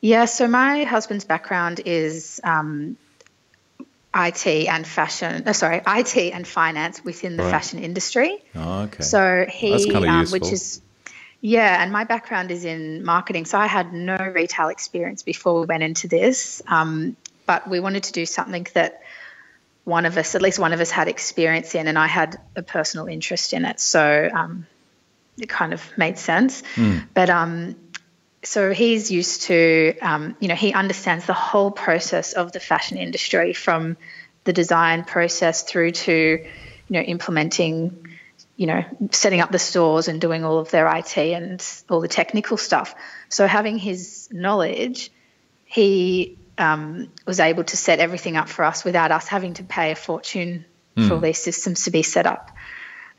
Yeah, 0.01 0.25
so 0.25 0.49
my 0.49 0.83
husband's 0.83 1.25
background 1.25 1.81
is 1.85 2.41
um, 2.43 2.97
IT 4.15 4.47
and 4.47 4.87
fashion. 4.87 5.45
Uh, 5.47 5.53
sorry, 5.53 5.81
IT 5.87 6.17
and 6.17 6.47
finance 6.47 7.05
within 7.05 7.37
the 7.37 7.45
right. 7.45 7.51
fashion 7.51 7.79
industry. 7.79 8.43
Oh, 8.55 8.83
okay. 8.83 9.03
So 9.03 9.47
he, 9.49 9.95
um, 9.95 10.27
which 10.29 10.53
is 10.53 10.81
yeah, 11.43 11.83
and 11.83 11.91
my 11.91 12.05
background 12.05 12.53
is 12.53 12.65
in 12.65 13.05
marketing. 13.05 13.47
So 13.47 13.59
I 13.59 13.67
had 13.67 13.93
no 13.93 14.17
retail 14.17 14.69
experience 14.69 15.25
before 15.25 15.61
we 15.61 15.67
went 15.67 15.83
into 15.83 16.07
this, 16.07 16.63
um, 16.69 17.17
but 17.47 17.69
we 17.69 17.81
wanted 17.81 18.05
to 18.05 18.13
do 18.13 18.25
something 18.25 18.69
that 18.75 19.03
one 19.85 20.07
of 20.07 20.17
us, 20.17 20.37
at 20.37 20.41
least 20.41 20.61
one 20.61 20.73
of 20.73 20.81
us, 20.81 20.93
had 20.93 21.09
experience 21.09 21.75
in, 21.75 21.89
and 21.89 21.99
I 21.99 22.07
had 22.07 22.41
a 22.55 22.63
personal 22.63 23.09
interest 23.09 23.53
in 23.53 23.65
it. 23.65 23.81
So 23.81 24.31
um, 24.33 24.69
it 25.37 25.49
kind 25.49 25.73
of 25.73 25.83
made 25.99 26.17
sense. 26.17 26.63
Mm. 26.77 27.09
But 27.13 27.29
um, 27.29 27.75
so 28.45 28.73
he's 28.73 29.11
used 29.11 29.43
to, 29.43 29.99
um, 30.01 30.37
you 30.39 30.47
know, 30.47 30.55
he 30.55 30.73
understands 30.73 31.27
the 31.27 31.33
whole 31.33 31.73
process 31.73 32.35
of 32.35 32.53
the 32.53 32.61
fashion 32.61 32.99
industry 32.99 33.53
from 33.53 33.97
the 34.45 34.53
design 34.53 35.03
process 35.03 35.65
through 35.65 35.91
to, 35.91 36.13
you 36.13 36.47
know, 36.89 37.01
implementing, 37.01 38.12
you 38.63 38.69
know, 38.69 38.85
setting 39.11 39.41
up 39.41 39.51
the 39.51 39.59
stores 39.59 40.07
and 40.07 40.21
doing 40.21 40.45
all 40.45 40.61
of 40.61 40.71
their 40.71 40.87
IT 40.87 41.19
and 41.19 41.61
all 41.91 42.01
the 42.01 42.07
technical 42.07 42.57
stuff. 42.57 42.95
So 43.29 43.49
having 43.49 43.77
his 43.77 44.29
knowledge, 44.31 45.11
he 45.65 46.39
um, 46.57 47.11
was 47.27 47.41
able 47.41 47.65
to 47.65 47.77
set 47.77 47.99
everything 47.99 48.37
up 48.37 48.49
for 48.49 48.65
us 48.65 48.85
without 48.85 49.11
us 49.11 49.27
having 49.27 49.55
to 49.55 49.65
pay 49.65 49.91
a 49.91 49.97
fortune 49.97 50.65
mm. 50.97 51.09
for 51.09 51.15
all 51.15 51.21
these 51.21 51.43
systems 51.43 51.87
to 51.87 51.91
be 51.91 52.05
set 52.05 52.25
up. 52.25 52.53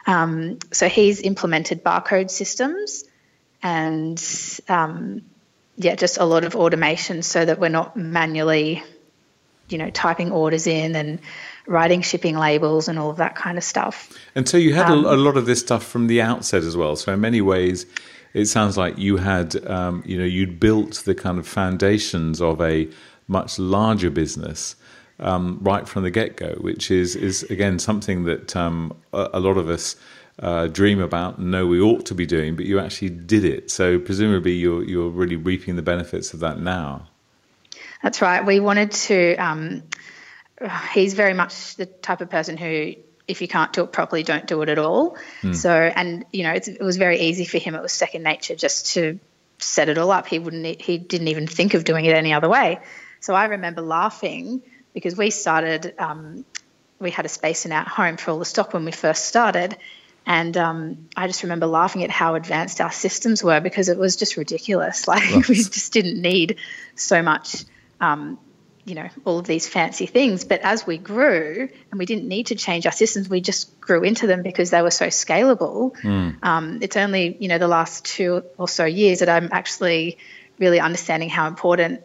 Um, 0.07 0.59
so 0.71 0.88
he's 0.88 1.19
implemented 1.19 1.83
barcode 1.83 2.31
systems 2.31 3.03
and 3.62 4.23
um, 4.69 5.23
yeah, 5.75 5.95
just 5.95 6.19
a 6.19 6.23
lot 6.23 6.45
of 6.45 6.55
automation 6.55 7.21
so 7.21 7.43
that 7.43 7.59
we're 7.59 7.67
not 7.67 7.97
manually, 7.97 8.81
you 9.67 9.77
know, 9.77 9.89
typing 9.89 10.31
orders 10.31 10.67
in 10.67 10.95
and 10.95 11.19
writing 11.67 12.01
shipping 12.01 12.38
labels 12.38 12.88
and 12.88 13.00
all 13.00 13.10
of 13.10 13.17
that 13.17 13.36
kind 13.36 13.58
of 13.58 13.63
stuff. 13.63 14.17
And 14.36 14.48
so 14.48 14.58
you 14.58 14.74
had 14.74 14.89
um, 14.89 15.05
a, 15.05 15.10
a, 15.10 15.17
lot 15.17 15.38
of 15.38 15.46
this 15.46 15.60
stuff 15.60 15.84
from 15.84 16.08
the 16.08 16.22
outset 16.22 16.63
as 16.63 16.75
well. 16.75 16.96
So 16.96 17.13
in 17.13 17.22
many 17.22 17.41
ways, 17.41 17.86
it 18.34 18.46
sounds 18.46 18.77
like 18.77 18.98
you 18.98 19.17
had, 19.17 19.65
um, 19.67 20.03
you 20.05 20.17
know, 20.17 20.25
you'd 20.25 20.60
built 20.60 21.03
the 21.05 21.15
kind 21.15 21.39
of 21.39 21.48
foundations 21.48 22.41
of 22.41 22.62
a 22.62 22.89
much 23.27 23.60
larger 23.60 24.10
business. 24.10 24.75
Um, 25.20 25.60
right 25.62 25.88
from 25.88 26.03
the 26.03 26.10
get 26.10 26.38
go, 26.38 26.55
which 26.60 26.89
is 26.89 27.15
is 27.15 27.43
again 27.43 27.77
something 27.77 28.24
that 28.24 28.55
um, 28.55 28.98
a, 29.13 29.29
a 29.34 29.39
lot 29.39 29.58
of 29.58 29.70
us 29.70 29.96
uh, 30.39 30.65
dream 30.67 31.00
about 31.00 31.38
and 31.38 31.51
know 31.51 31.67
we 31.67 31.79
ought 31.79 32.08
to 32.08 32.15
be 32.15 32.25
doing, 32.25 32.55
but 32.55 32.65
you 32.65 32.79
actually 32.79 33.12
did 33.12 33.46
it. 33.46 33.70
So 33.70 34.00
presumably 34.00 34.53
you're 34.53 34.84
you're 34.84 35.10
really 35.10 35.36
reaping 35.36 35.75
the 35.75 35.84
benefits 35.84 36.34
of 36.34 36.39
that 36.39 36.60
now. 36.60 37.08
That's 38.01 38.22
right. 38.22 38.43
We 38.43 38.60
wanted 38.60 38.91
to. 38.91 39.36
Um, 39.36 39.84
he's 40.93 41.13
very 41.13 41.34
much 41.34 41.75
the 41.75 41.86
type 41.86 42.22
of 42.22 42.29
person 42.29 42.58
who, 42.58 42.96
if 43.27 43.41
you 43.41 43.48
can't 43.48 43.74
do 43.74 43.84
it 43.84 43.91
properly, 43.91 44.24
don't 44.24 44.48
do 44.48 44.62
it 44.62 44.70
at 44.70 44.79
all. 44.79 45.17
Mm. 45.41 45.55
So, 45.55 45.72
and 45.72 46.25
you 46.32 46.43
know, 46.43 46.53
it 46.53 46.82
was 46.82 46.98
very 46.98 47.20
easy 47.20 47.46
for 47.46 47.58
him. 47.58 47.75
It 47.75 47.82
was 47.82 47.91
second 47.91 48.24
nature 48.24 48.55
just 48.55 48.93
to 48.93 49.20
set 49.60 49.89
it 49.89 49.98
all 49.98 50.12
up. 50.12 50.27
He 50.27 50.39
wouldn't. 50.39 50.82
He 50.82 50.98
didn't 50.98 51.29
even 51.29 51.48
think 51.48 51.74
of 51.74 51.84
doing 51.84 52.05
it 52.05 52.15
any 52.15 52.34
other 52.34 52.50
way. 52.50 52.79
So 53.20 53.34
I 53.34 53.46
remember 53.46 53.82
laughing 53.82 54.62
because 54.93 55.15
we 55.15 55.29
started. 55.29 55.96
Um, 55.98 56.46
we 57.00 57.12
had 57.12 57.25
a 57.25 57.29
space 57.29 57.65
in 57.65 57.72
our 57.72 57.84
home 57.84 58.17
for 58.17 58.32
all 58.32 58.39
the 58.39 58.46
stock 58.46 58.74
when 58.74 58.86
we 58.86 58.91
first 58.91 59.25
started, 59.25 59.77
and 60.25 60.55
um, 60.55 61.10
I 61.17 61.27
just 61.27 61.43
remember 61.43 61.65
laughing 61.65 62.03
at 62.03 62.10
how 62.10 62.36
advanced 62.36 62.79
our 62.79 62.91
systems 62.91 63.43
were 63.43 63.60
because 63.60 63.89
it 63.89 63.98
was 63.98 64.15
just 64.15 64.38
ridiculous. 64.38 65.08
Like 65.13 65.24
right. 65.24 65.48
we 65.48 65.55
just 65.55 65.91
didn't 65.91 66.22
need 66.22 66.58
so 66.96 67.22
much, 67.22 67.65
um, 68.00 68.39
you 68.85 68.95
know, 68.95 69.07
all 69.25 69.39
of 69.39 69.45
these 69.45 69.67
fancy 69.67 70.05
things. 70.05 70.43
But 70.43 70.61
as 70.61 70.85
we 70.85 70.97
grew 70.97 71.69
and 71.91 71.99
we 71.99 72.05
didn't 72.05 72.27
need 72.27 72.47
to 72.47 72.55
change 72.55 72.85
our 72.85 72.91
systems, 72.91 73.29
we 73.29 73.41
just 73.41 73.79
grew 73.79 74.03
into 74.03 74.27
them 74.27 74.43
because 74.43 74.71
they 74.71 74.81
were 74.81 74.91
so 74.91 75.07
scalable. 75.07 75.95
Mm. 76.01 76.43
Um, 76.43 76.79
it's 76.81 76.97
only, 76.97 77.37
you 77.39 77.47
know, 77.47 77.57
the 77.57 77.67
last 77.67 78.05
two 78.05 78.43
or 78.57 78.67
so 78.67 78.85
years 78.85 79.19
that 79.19 79.29
I'm 79.29 79.49
actually 79.51 80.17
really 80.59 80.79
understanding 80.79 81.29
how 81.29 81.47
important 81.47 82.01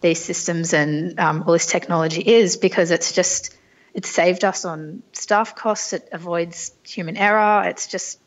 these 0.00 0.22
systems 0.22 0.72
and 0.72 1.18
um, 1.18 1.44
all 1.46 1.52
this 1.52 1.66
technology 1.66 2.20
is 2.20 2.56
because 2.56 2.90
it's 2.90 3.12
just 3.12 3.56
it's 3.94 4.08
saved 4.08 4.44
us 4.44 4.64
on 4.64 5.02
staff 5.12 5.54
costs. 5.54 5.92
It 5.92 6.08
avoids 6.12 6.72
human 6.82 7.16
error. 7.16 7.64
It's 7.68 7.86
just 7.86 8.18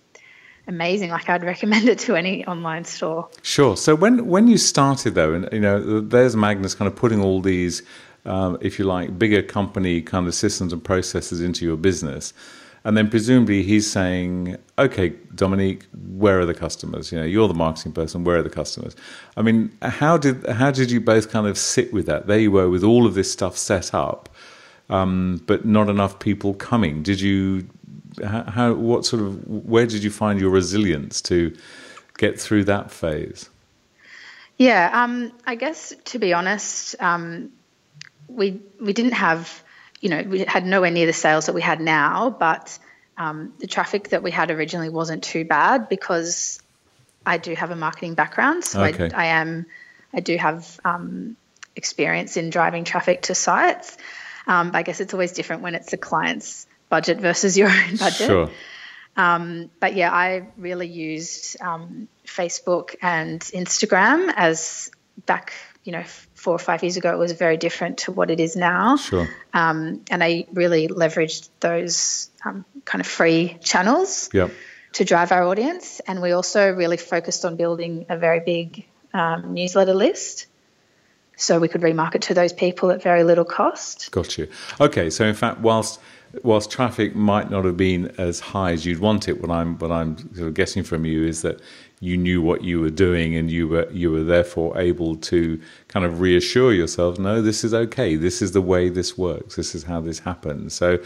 amazing. 0.67 1.09
Like 1.09 1.29
I'd 1.29 1.43
recommend 1.43 1.87
it 1.87 1.99
to 1.99 2.15
any 2.15 2.45
online 2.45 2.85
store. 2.85 3.29
Sure. 3.41 3.77
So 3.77 3.95
when 3.95 4.27
when 4.27 4.47
you 4.47 4.57
started 4.57 5.15
though, 5.15 5.33
and 5.33 5.49
you 5.51 5.59
know, 5.59 6.01
there's 6.01 6.35
Magnus 6.35 6.75
kind 6.75 6.87
of 6.87 6.95
putting 6.95 7.21
all 7.21 7.41
these, 7.41 7.83
um, 8.25 8.57
if 8.61 8.77
you 8.77 8.85
like, 8.85 9.17
bigger 9.17 9.41
company 9.41 10.01
kind 10.01 10.27
of 10.27 10.35
systems 10.35 10.73
and 10.73 10.83
processes 10.83 11.41
into 11.41 11.65
your 11.65 11.77
business. 11.77 12.33
And 12.83 12.95
then 12.95 13.09
presumably 13.09 13.63
he's 13.63 13.89
saying, 13.89 14.55
okay, 14.79 15.09
Dominique, 15.35 15.83
where 16.15 16.39
are 16.39 16.45
the 16.45 16.53
customers? 16.53 17.11
You 17.11 17.19
know, 17.19 17.25
you're 17.25 17.49
the 17.49 17.53
marketing 17.53 17.91
person. 17.91 18.23
Where 18.23 18.37
are 18.37 18.43
the 18.43 18.49
customers? 18.49 18.95
I 19.35 19.41
mean, 19.41 19.75
how 19.81 20.17
did 20.17 20.45
how 20.47 20.71
did 20.71 20.89
you 20.89 21.01
both 21.01 21.29
kind 21.29 21.47
of 21.47 21.57
sit 21.57 21.91
with 21.91 22.05
that? 22.05 22.27
There 22.27 22.39
you 22.39 22.51
were 22.51 22.69
with 22.69 22.85
all 22.85 23.05
of 23.05 23.13
this 23.13 23.29
stuff 23.29 23.57
set 23.57 23.93
up, 23.93 24.29
um, 24.89 25.41
but 25.47 25.65
not 25.65 25.89
enough 25.89 26.19
people 26.19 26.53
coming. 26.53 27.03
Did 27.03 27.19
you? 27.19 27.67
How? 28.23 28.73
What 28.73 29.05
sort 29.05 29.21
of? 29.21 29.47
Where 29.47 29.85
did 29.85 30.03
you 30.03 30.11
find 30.11 30.39
your 30.39 30.49
resilience 30.49 31.21
to 31.23 31.55
get 32.17 32.39
through 32.39 32.65
that 32.65 32.91
phase? 32.91 33.49
Yeah, 34.57 34.89
um, 34.91 35.31
I 35.45 35.55
guess 35.55 35.93
to 36.05 36.19
be 36.19 36.33
honest, 36.33 36.95
um, 36.99 37.51
we 38.27 38.61
we 38.79 38.93
didn't 38.93 39.13
have, 39.13 39.63
you 40.01 40.09
know, 40.09 40.23
we 40.23 40.39
had 40.39 40.65
nowhere 40.65 40.91
near 40.91 41.05
the 41.05 41.13
sales 41.13 41.45
that 41.45 41.53
we 41.53 41.61
had 41.61 41.79
now, 41.79 42.29
but 42.29 42.77
um, 43.17 43.53
the 43.59 43.67
traffic 43.67 44.09
that 44.09 44.23
we 44.23 44.31
had 44.31 44.51
originally 44.51 44.89
wasn't 44.89 45.23
too 45.23 45.45
bad 45.45 45.89
because 45.89 46.61
I 47.25 47.37
do 47.37 47.53
have 47.55 47.71
a 47.71 47.75
marketing 47.75 48.13
background, 48.13 48.63
so 48.63 48.83
okay. 48.83 49.09
I, 49.13 49.23
I, 49.23 49.25
am, 49.27 49.65
I 50.13 50.19
do 50.21 50.37
have 50.37 50.79
um, 50.85 51.35
experience 51.75 52.37
in 52.37 52.49
driving 52.49 52.83
traffic 52.83 53.23
to 53.23 53.35
sites. 53.35 53.97
Um, 54.47 54.71
I 54.73 54.83
guess 54.83 55.01
it's 55.01 55.13
always 55.13 55.33
different 55.33 55.61
when 55.61 55.75
it's 55.75 55.91
the 55.91 55.97
client's 55.97 56.67
budget 56.89 57.19
versus 57.19 57.57
your 57.57 57.69
own 57.69 57.95
budget. 57.99 58.27
Sure. 58.27 58.49
Um, 59.15 59.71
but 59.79 59.95
yeah, 59.95 60.11
I 60.11 60.47
really 60.57 60.87
used 60.87 61.59
um, 61.59 62.07
Facebook 62.25 62.95
and 63.01 63.41
Instagram 63.41 64.31
as 64.35 64.91
back, 65.25 65.53
you 65.83 65.91
know, 65.91 66.03
four 66.35 66.53
or 66.53 66.59
five 66.59 66.83
years 66.83 66.97
ago, 66.97 67.11
it 67.11 67.17
was 67.17 67.31
very 67.31 67.57
different 67.57 67.97
to 67.99 68.11
what 68.11 68.29
it 68.29 68.39
is 68.39 68.55
now. 68.55 68.95
Sure. 68.95 69.27
Um, 69.53 70.01
and 70.11 70.23
I 70.23 70.45
really 70.53 70.87
leveraged 70.87 71.49
those 71.59 72.29
um, 72.45 72.63
kind 72.85 73.01
of 73.01 73.07
free 73.07 73.57
channels 73.63 74.29
Yep. 74.33 74.51
to 74.93 75.03
drive 75.03 75.31
our 75.31 75.43
audience. 75.43 75.99
And 76.07 76.21
we 76.21 76.31
also 76.31 76.71
really 76.71 76.97
focused 76.97 77.43
on 77.43 77.55
building 77.55 78.05
a 78.09 78.17
very 78.17 78.39
big 78.39 78.85
um, 79.13 79.55
newsletter 79.55 79.95
list 79.95 80.45
so 81.35 81.59
we 81.59 81.67
could 81.67 81.81
remarket 81.81 82.21
to 82.21 82.33
those 82.33 82.53
people 82.53 82.91
at 82.91 83.01
very 83.01 83.23
little 83.23 83.45
cost. 83.45 84.11
Got 84.11 84.37
you. 84.37 84.47
Okay, 84.79 85.09
so 85.09 85.25
in 85.25 85.35
fact, 85.35 85.59
whilst 85.59 85.99
whilst 86.43 86.71
traffic 86.71 87.15
might 87.15 87.49
not 87.49 87.65
have 87.65 87.77
been 87.77 88.13
as 88.17 88.39
high 88.39 88.71
as 88.71 88.85
you'd 88.85 88.99
want 88.99 89.27
it, 89.27 89.41
what 89.41 89.51
I'm 89.51 89.77
what 89.79 89.91
I'm 89.91 90.17
sort 90.35 90.47
of 90.47 90.53
guessing 90.53 90.83
from 90.83 91.05
you 91.05 91.25
is 91.25 91.41
that 91.41 91.61
you 91.99 92.15
knew 92.15 92.41
what 92.41 92.63
you 92.63 92.79
were 92.79 92.91
doing, 92.91 93.35
and 93.35 93.49
you 93.49 93.67
were 93.67 93.89
you 93.91 94.11
were 94.11 94.23
therefore 94.23 94.77
able 94.77 95.15
to 95.15 95.59
kind 95.87 96.05
of 96.05 96.19
reassure 96.19 96.73
yourself, 96.73 97.17
no, 97.17 97.41
this 97.41 97.63
is 97.63 97.73
okay. 97.73 98.15
This 98.15 98.41
is 98.41 98.51
the 98.51 98.61
way 98.61 98.89
this 98.89 99.17
works. 99.17 99.55
This 99.55 99.73
is 99.73 99.83
how 99.83 100.01
this 100.01 100.19
happens. 100.19 100.73
So, 100.73 100.99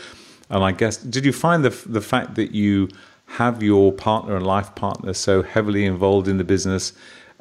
and 0.50 0.64
I 0.64 0.72
guess, 0.72 0.98
did 0.98 1.26
you 1.26 1.34
find 1.34 1.64
the 1.64 1.70
the 1.90 2.02
fact 2.02 2.36
that 2.36 2.52
you 2.52 2.90
have 3.26 3.64
your 3.64 3.94
partner 3.94 4.36
and 4.36 4.46
life 4.46 4.76
partner 4.76 5.14
so 5.14 5.42
heavily 5.42 5.86
involved 5.86 6.28
in 6.28 6.38
the 6.38 6.44
business? 6.44 6.94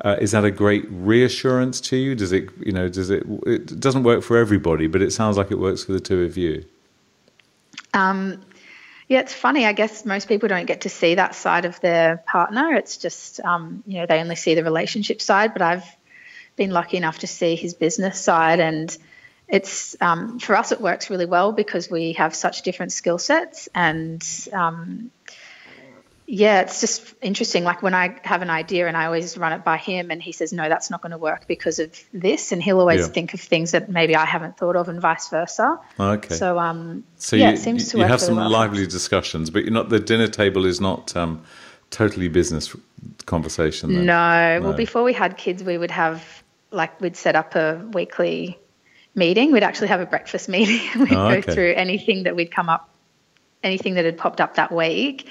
Uh, 0.02 0.16
is 0.18 0.30
that 0.30 0.44
a 0.44 0.50
great 0.50 0.86
reassurance 0.88 1.78
to 1.78 1.96
you? 1.96 2.14
Does 2.14 2.32
it, 2.32 2.48
you 2.60 2.72
know, 2.72 2.88
does 2.88 3.10
it? 3.10 3.22
It 3.46 3.78
doesn't 3.78 4.04
work 4.04 4.22
for 4.22 4.38
everybody, 4.38 4.86
but 4.86 5.02
it 5.02 5.12
sounds 5.12 5.36
like 5.36 5.50
it 5.50 5.58
works 5.58 5.84
for 5.84 5.92
the 5.92 6.00
two 6.00 6.22
of 6.22 6.38
you. 6.38 6.64
Um, 7.94 8.42
yeah, 9.08 9.20
it's 9.20 9.34
funny. 9.34 9.66
I 9.66 9.72
guess 9.72 10.04
most 10.04 10.28
people 10.28 10.48
don't 10.48 10.66
get 10.66 10.82
to 10.82 10.88
see 10.88 11.16
that 11.16 11.34
side 11.34 11.64
of 11.64 11.80
their 11.80 12.18
partner. 12.18 12.74
It's 12.74 12.96
just, 12.96 13.40
um, 13.40 13.82
you 13.86 13.98
know, 13.98 14.06
they 14.06 14.20
only 14.20 14.36
see 14.36 14.54
the 14.54 14.62
relationship 14.62 15.20
side. 15.20 15.52
But 15.52 15.62
I've 15.62 15.84
been 16.56 16.70
lucky 16.70 16.96
enough 16.96 17.18
to 17.20 17.26
see 17.26 17.56
his 17.56 17.74
business 17.74 18.20
side, 18.20 18.60
and 18.60 18.96
it's 19.48 19.96
um, 20.00 20.38
for 20.38 20.56
us 20.56 20.70
it 20.70 20.80
works 20.80 21.10
really 21.10 21.26
well 21.26 21.52
because 21.52 21.90
we 21.90 22.12
have 22.14 22.34
such 22.34 22.62
different 22.62 22.92
skill 22.92 23.18
sets 23.18 23.68
and. 23.74 24.22
Yeah, 26.32 26.60
it's 26.60 26.80
just 26.80 27.12
interesting. 27.20 27.64
Like 27.64 27.82
when 27.82 27.92
I 27.92 28.16
have 28.22 28.40
an 28.40 28.50
idea 28.50 28.86
and 28.86 28.96
I 28.96 29.06
always 29.06 29.36
run 29.36 29.52
it 29.52 29.64
by 29.64 29.78
him, 29.78 30.12
and 30.12 30.22
he 30.22 30.30
says, 30.30 30.52
No, 30.52 30.68
that's 30.68 30.88
not 30.88 31.02
going 31.02 31.10
to 31.10 31.18
work 31.18 31.48
because 31.48 31.80
of 31.80 31.92
this. 32.12 32.52
And 32.52 32.62
he'll 32.62 32.78
always 32.78 33.00
Yeah. 33.00 33.06
think 33.08 33.34
of 33.34 33.40
things 33.40 33.72
that 33.72 33.88
maybe 33.88 34.14
I 34.14 34.24
haven't 34.26 34.56
thought 34.56 34.76
of, 34.76 34.88
and 34.88 35.00
vice 35.00 35.28
versa. 35.28 35.80
Okay. 35.98 36.36
So, 36.36 36.56
um, 36.56 37.02
So 37.16 37.34
yeah, 37.34 37.48
you, 37.48 37.54
it 37.54 37.58
seems 37.58 37.88
to 37.88 37.96
you 37.96 38.02
work 38.04 38.10
have 38.10 38.20
some 38.20 38.36
well 38.36 38.48
lively 38.48 38.86
discussions, 38.86 39.50
but 39.50 39.64
you're 39.64 39.72
not. 39.72 39.88
The 39.88 39.98
dinner 39.98 40.28
table 40.28 40.66
is 40.66 40.80
not 40.80 41.16
um, 41.16 41.42
totally 41.90 42.28
business 42.28 42.76
conversation. 43.26 43.92
Then. 43.92 44.06
No. 44.06 44.58
No. 44.60 44.68
Well, 44.68 44.76
before 44.76 45.02
we 45.02 45.12
had 45.12 45.36
kids, 45.36 45.64
we 45.64 45.76
would 45.76 45.90
have 45.90 46.24
like 46.70 47.00
we'd 47.00 47.16
set 47.16 47.34
up 47.34 47.56
a 47.56 47.84
weekly 47.92 48.56
meeting. 49.16 49.50
We'd 49.50 49.64
actually 49.64 49.88
have 49.88 50.00
a 50.00 50.06
breakfast 50.06 50.48
meeting. 50.56 50.80
we'd 51.00 51.12
Oh, 51.12 51.40
go 51.40 51.42
through 51.42 51.72
anything 51.72 52.22
that 52.22 52.36
we'd 52.36 52.52
come 52.52 52.68
up, 52.68 52.88
anything 53.64 53.94
that 53.94 54.04
had 54.04 54.16
popped 54.16 54.40
up 54.40 54.54
that 54.54 54.70
week. 54.70 55.28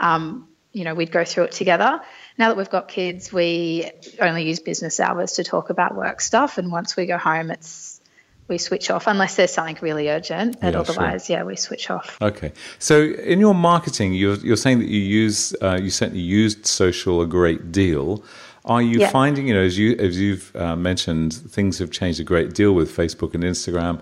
Um, 0.00 0.48
you 0.72 0.84
know, 0.84 0.94
we'd 0.94 1.12
go 1.12 1.24
through 1.24 1.44
it 1.44 1.52
together. 1.52 2.00
Now 2.38 2.48
that 2.48 2.56
we've 2.56 2.70
got 2.70 2.88
kids, 2.88 3.30
we 3.32 3.90
only 4.20 4.44
use 4.44 4.58
business 4.60 5.00
hours 5.00 5.32
to 5.32 5.44
talk 5.44 5.68
about 5.68 5.94
work 5.94 6.20
stuff. 6.20 6.56
And 6.56 6.72
once 6.72 6.96
we 6.96 7.04
go 7.06 7.18
home, 7.18 7.50
it's 7.50 8.00
we 8.48 8.58
switch 8.58 8.90
off 8.90 9.06
unless 9.06 9.36
there's 9.36 9.52
something 9.52 9.76
really 9.80 10.08
urgent. 10.08 10.60
But 10.60 10.74
Yeah, 10.74 10.82
sure. 10.82 10.94
otherwise, 11.02 11.28
yeah, 11.30 11.42
we 11.44 11.56
switch 11.56 11.90
off. 11.90 12.16
Okay. 12.20 12.52
So 12.78 13.02
in 13.02 13.38
your 13.38 13.54
marketing, 13.54 14.14
you're 14.14 14.36
you're 14.36 14.56
saying 14.56 14.78
that 14.78 14.88
you 14.88 15.00
use 15.00 15.54
uh, 15.62 15.78
you 15.80 15.90
certainly 15.90 16.20
used 16.22 16.66
social 16.66 17.20
a 17.20 17.26
great 17.26 17.70
deal. 17.70 18.22
Are 18.64 18.80
you 18.80 19.00
Yeah. 19.00 19.10
finding, 19.10 19.48
you 19.48 19.54
know, 19.54 19.62
as 19.62 19.76
you 19.78 19.96
as 19.98 20.18
you've 20.18 20.54
uh, 20.56 20.74
mentioned, 20.76 21.34
things 21.34 21.78
have 21.80 21.90
changed 21.90 22.18
a 22.20 22.24
great 22.24 22.54
deal 22.54 22.72
with 22.72 22.94
Facebook 22.96 23.34
and 23.34 23.44
Instagram. 23.44 24.00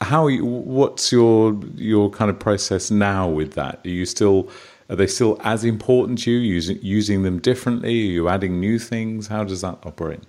How 0.00 0.26
you, 0.26 0.44
what's 0.44 1.10
your 1.12 1.58
your 1.76 2.10
kind 2.10 2.28
of 2.30 2.38
process 2.38 2.90
now 2.90 3.28
with 3.28 3.54
that? 3.54 3.80
Are 3.84 3.88
you 3.88 4.04
still 4.04 4.48
are 4.92 4.96
they 4.96 5.06
still 5.06 5.38
as 5.42 5.64
important 5.64 6.18
to 6.18 6.30
you? 6.30 6.38
Using 6.38 6.78
using 6.82 7.22
them 7.22 7.38
differently? 7.38 7.88
Are 7.88 8.12
you 8.12 8.28
adding 8.28 8.60
new 8.60 8.78
things? 8.78 9.28
How 9.28 9.42
does 9.42 9.62
that 9.62 9.78
operate? 9.84 10.20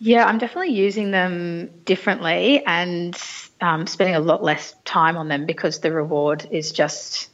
Yeah, 0.00 0.26
I'm 0.26 0.38
definitely 0.38 0.74
using 0.74 1.12
them 1.12 1.70
differently 1.84 2.64
and 2.66 3.16
um, 3.60 3.86
spending 3.86 4.16
a 4.16 4.20
lot 4.20 4.42
less 4.42 4.74
time 4.84 5.16
on 5.16 5.28
them 5.28 5.46
because 5.46 5.78
the 5.78 5.92
reward 5.92 6.48
is 6.50 6.72
just 6.72 7.30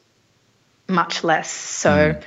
much 0.87 1.25
less. 1.25 1.51
So, 1.51 2.21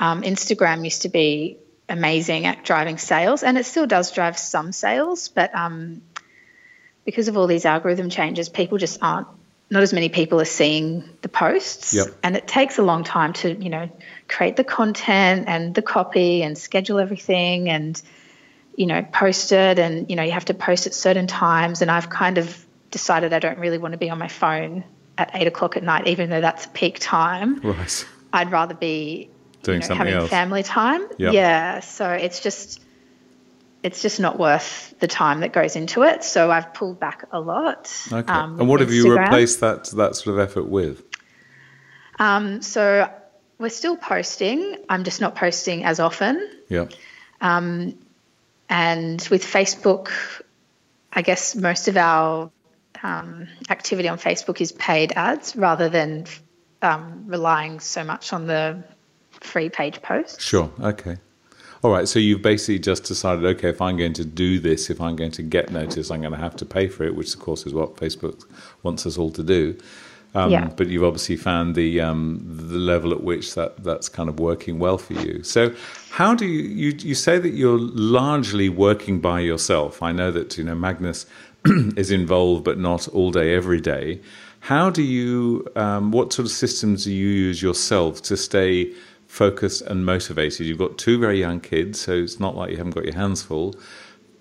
um, 0.00 0.22
Instagram 0.22 0.82
used 0.82 1.02
to 1.02 1.10
be 1.10 1.58
amazing 1.90 2.46
at 2.46 2.64
driving 2.64 2.96
sales, 2.96 3.42
and 3.42 3.58
it 3.58 3.66
still 3.66 3.86
does 3.86 4.12
drive 4.12 4.38
some 4.38 4.72
sales, 4.72 5.28
but 5.28 5.54
um, 5.54 6.00
because 7.04 7.28
of 7.28 7.36
all 7.36 7.46
these 7.46 7.66
algorithm 7.66 8.08
changes, 8.08 8.48
people 8.48 8.78
just 8.78 8.98
aren't. 9.02 9.28
Not 9.68 9.82
as 9.82 9.92
many 9.92 10.08
people 10.08 10.40
are 10.40 10.44
seeing 10.44 11.02
the 11.22 11.28
posts, 11.28 11.92
Yep. 11.92 12.06
and 12.22 12.36
it 12.36 12.46
takes 12.46 12.78
a 12.78 12.82
long 12.82 13.02
time 13.04 13.32
to, 13.34 13.52
you 13.52 13.68
know, 13.68 13.90
create 14.28 14.56
the 14.56 14.64
content 14.64 15.46
and 15.48 15.74
the 15.74 15.82
copy 15.82 16.42
and 16.42 16.56
schedule 16.56 16.98
everything 16.98 17.68
and 17.68 18.00
you 18.78 18.84
know, 18.84 19.02
post 19.10 19.52
it 19.52 19.78
and, 19.78 20.10
you 20.10 20.16
know, 20.16 20.22
you 20.22 20.32
have 20.32 20.44
to 20.44 20.52
post 20.52 20.86
at 20.86 20.92
certain 20.92 21.26
times. 21.26 21.80
And 21.80 21.90
I've 21.90 22.10
kind 22.10 22.36
of 22.36 22.62
decided 22.90 23.32
I 23.32 23.38
don't 23.38 23.58
really 23.58 23.78
want 23.78 23.92
to 23.92 23.98
be 23.98 24.10
on 24.10 24.18
my 24.18 24.28
phone 24.28 24.84
at 25.16 25.30
eight 25.32 25.46
o'clock 25.46 25.78
at 25.78 25.82
night, 25.82 26.06
even 26.08 26.28
though 26.28 26.42
that's 26.42 26.66
peak 26.74 26.98
time. 27.00 27.58
Right. 27.60 28.06
I'd 28.34 28.52
rather 28.52 28.74
be 28.74 29.30
Doing 29.62 29.76
you 29.76 29.80
know, 29.80 29.86
something 29.86 30.06
having 30.08 30.20
else. 30.20 30.28
family 30.28 30.62
time. 30.62 31.08
Yep. 31.16 31.32
Yeah. 31.32 31.80
So 31.80 32.10
it's 32.10 32.40
just, 32.40 32.82
it's 33.82 34.02
just 34.02 34.18
not 34.20 34.38
worth 34.38 34.94
the 34.98 35.06
time 35.06 35.40
that 35.40 35.52
goes 35.52 35.76
into 35.76 36.02
it. 36.02 36.24
So 36.24 36.50
I've 36.50 36.74
pulled 36.74 36.98
back 36.98 37.26
a 37.32 37.40
lot. 37.40 37.92
Okay. 38.12 38.32
um, 38.32 38.58
and 38.58 38.68
what 38.68 38.80
have 38.80 38.92
you 38.92 39.16
replaced 39.16 39.60
that 39.60 39.84
that 39.92 40.16
sort 40.16 40.38
of 40.38 40.40
effort 40.40 40.64
with? 40.68 41.02
Um, 42.18 42.62
so 42.62 43.10
we're 43.58 43.68
still 43.68 43.96
posting. 43.96 44.76
I'm 44.88 45.04
just 45.04 45.20
not 45.20 45.34
posting 45.34 45.84
as 45.84 46.00
often. 46.00 46.50
Yeah. 46.68 46.86
Um, 47.40 47.94
And 48.68 49.26
with 49.30 49.44
Facebook, 49.44 50.10
I 51.12 51.22
guess 51.22 51.54
most 51.54 51.88
of 51.88 51.96
our 51.96 52.50
um, 53.02 53.46
activity 53.70 54.08
on 54.08 54.18
Facebook 54.18 54.60
is 54.60 54.72
paid 54.72 55.12
ads 55.12 55.54
rather 55.54 55.88
than 55.88 56.26
um, 56.82 57.24
relying 57.26 57.80
so 57.80 58.02
much 58.02 58.32
on 58.32 58.46
the 58.46 58.82
free 59.40 59.68
page 59.68 60.02
posts. 60.02 60.42
Sure. 60.42 60.70
Okay. 60.80 61.18
All 61.82 61.90
right. 61.90 62.08
So 62.08 62.18
you've 62.18 62.42
basically 62.42 62.78
just 62.78 63.04
decided, 63.04 63.44
okay, 63.44 63.68
if 63.68 63.80
I'm 63.80 63.96
going 63.96 64.14
to 64.14 64.24
do 64.24 64.58
this, 64.58 64.90
if 64.90 65.00
I'm 65.00 65.16
going 65.16 65.32
to 65.32 65.42
get 65.42 65.70
noticed, 65.70 66.10
I'm 66.10 66.20
going 66.20 66.32
to 66.32 66.38
have 66.38 66.56
to 66.56 66.64
pay 66.64 66.88
for 66.88 67.04
it, 67.04 67.14
which 67.14 67.34
of 67.34 67.40
course 67.40 67.66
is 67.66 67.74
what 67.74 67.96
Facebook 67.96 68.44
wants 68.82 69.06
us 69.06 69.18
all 69.18 69.30
to 69.32 69.42
do. 69.42 69.76
Um, 70.34 70.50
Yeah. 70.50 70.68
But 70.76 70.88
you've 70.88 71.04
obviously 71.04 71.36
found 71.36 71.74
the 71.74 72.00
um, 72.00 72.40
the 72.44 72.78
level 72.78 73.12
at 73.12 73.22
which 73.22 73.54
that, 73.54 73.82
that's 73.82 74.08
kind 74.08 74.28
of 74.28 74.38
working 74.38 74.78
well 74.78 74.98
for 74.98 75.14
you. 75.14 75.42
So 75.42 75.74
how 76.10 76.34
do 76.34 76.46
you, 76.46 76.62
you 76.62 76.96
you 76.98 77.14
say 77.14 77.38
that 77.38 77.50
you're 77.50 77.78
largely 77.78 78.68
working 78.68 79.20
by 79.20 79.40
yourself? 79.40 80.02
I 80.02 80.12
know 80.12 80.30
that 80.32 80.58
you 80.58 80.64
know 80.64 80.74
Magnus 80.74 81.26
is 81.96 82.10
involved, 82.10 82.64
but 82.64 82.78
not 82.78 83.08
all 83.08 83.30
day 83.30 83.54
every 83.54 83.80
day. 83.80 84.20
How 84.60 84.90
do 84.90 85.02
you? 85.02 85.66
Um, 85.76 86.10
what 86.10 86.32
sort 86.32 86.46
of 86.46 86.52
systems 86.52 87.04
do 87.04 87.12
you 87.12 87.28
use 87.28 87.62
yourself 87.62 88.20
to 88.22 88.36
stay 88.36 88.92
focused 89.36 89.82
and 89.82 90.04
motivated? 90.06 90.66
You've 90.66 90.78
got 90.86 90.96
two 90.98 91.18
very 91.18 91.38
young 91.38 91.60
kids, 91.60 92.00
so 92.00 92.12
it's 92.12 92.40
not 92.40 92.56
like 92.56 92.70
you 92.70 92.76
haven't 92.78 92.94
got 92.94 93.04
your 93.04 93.14
hands 93.14 93.42
full. 93.42 93.74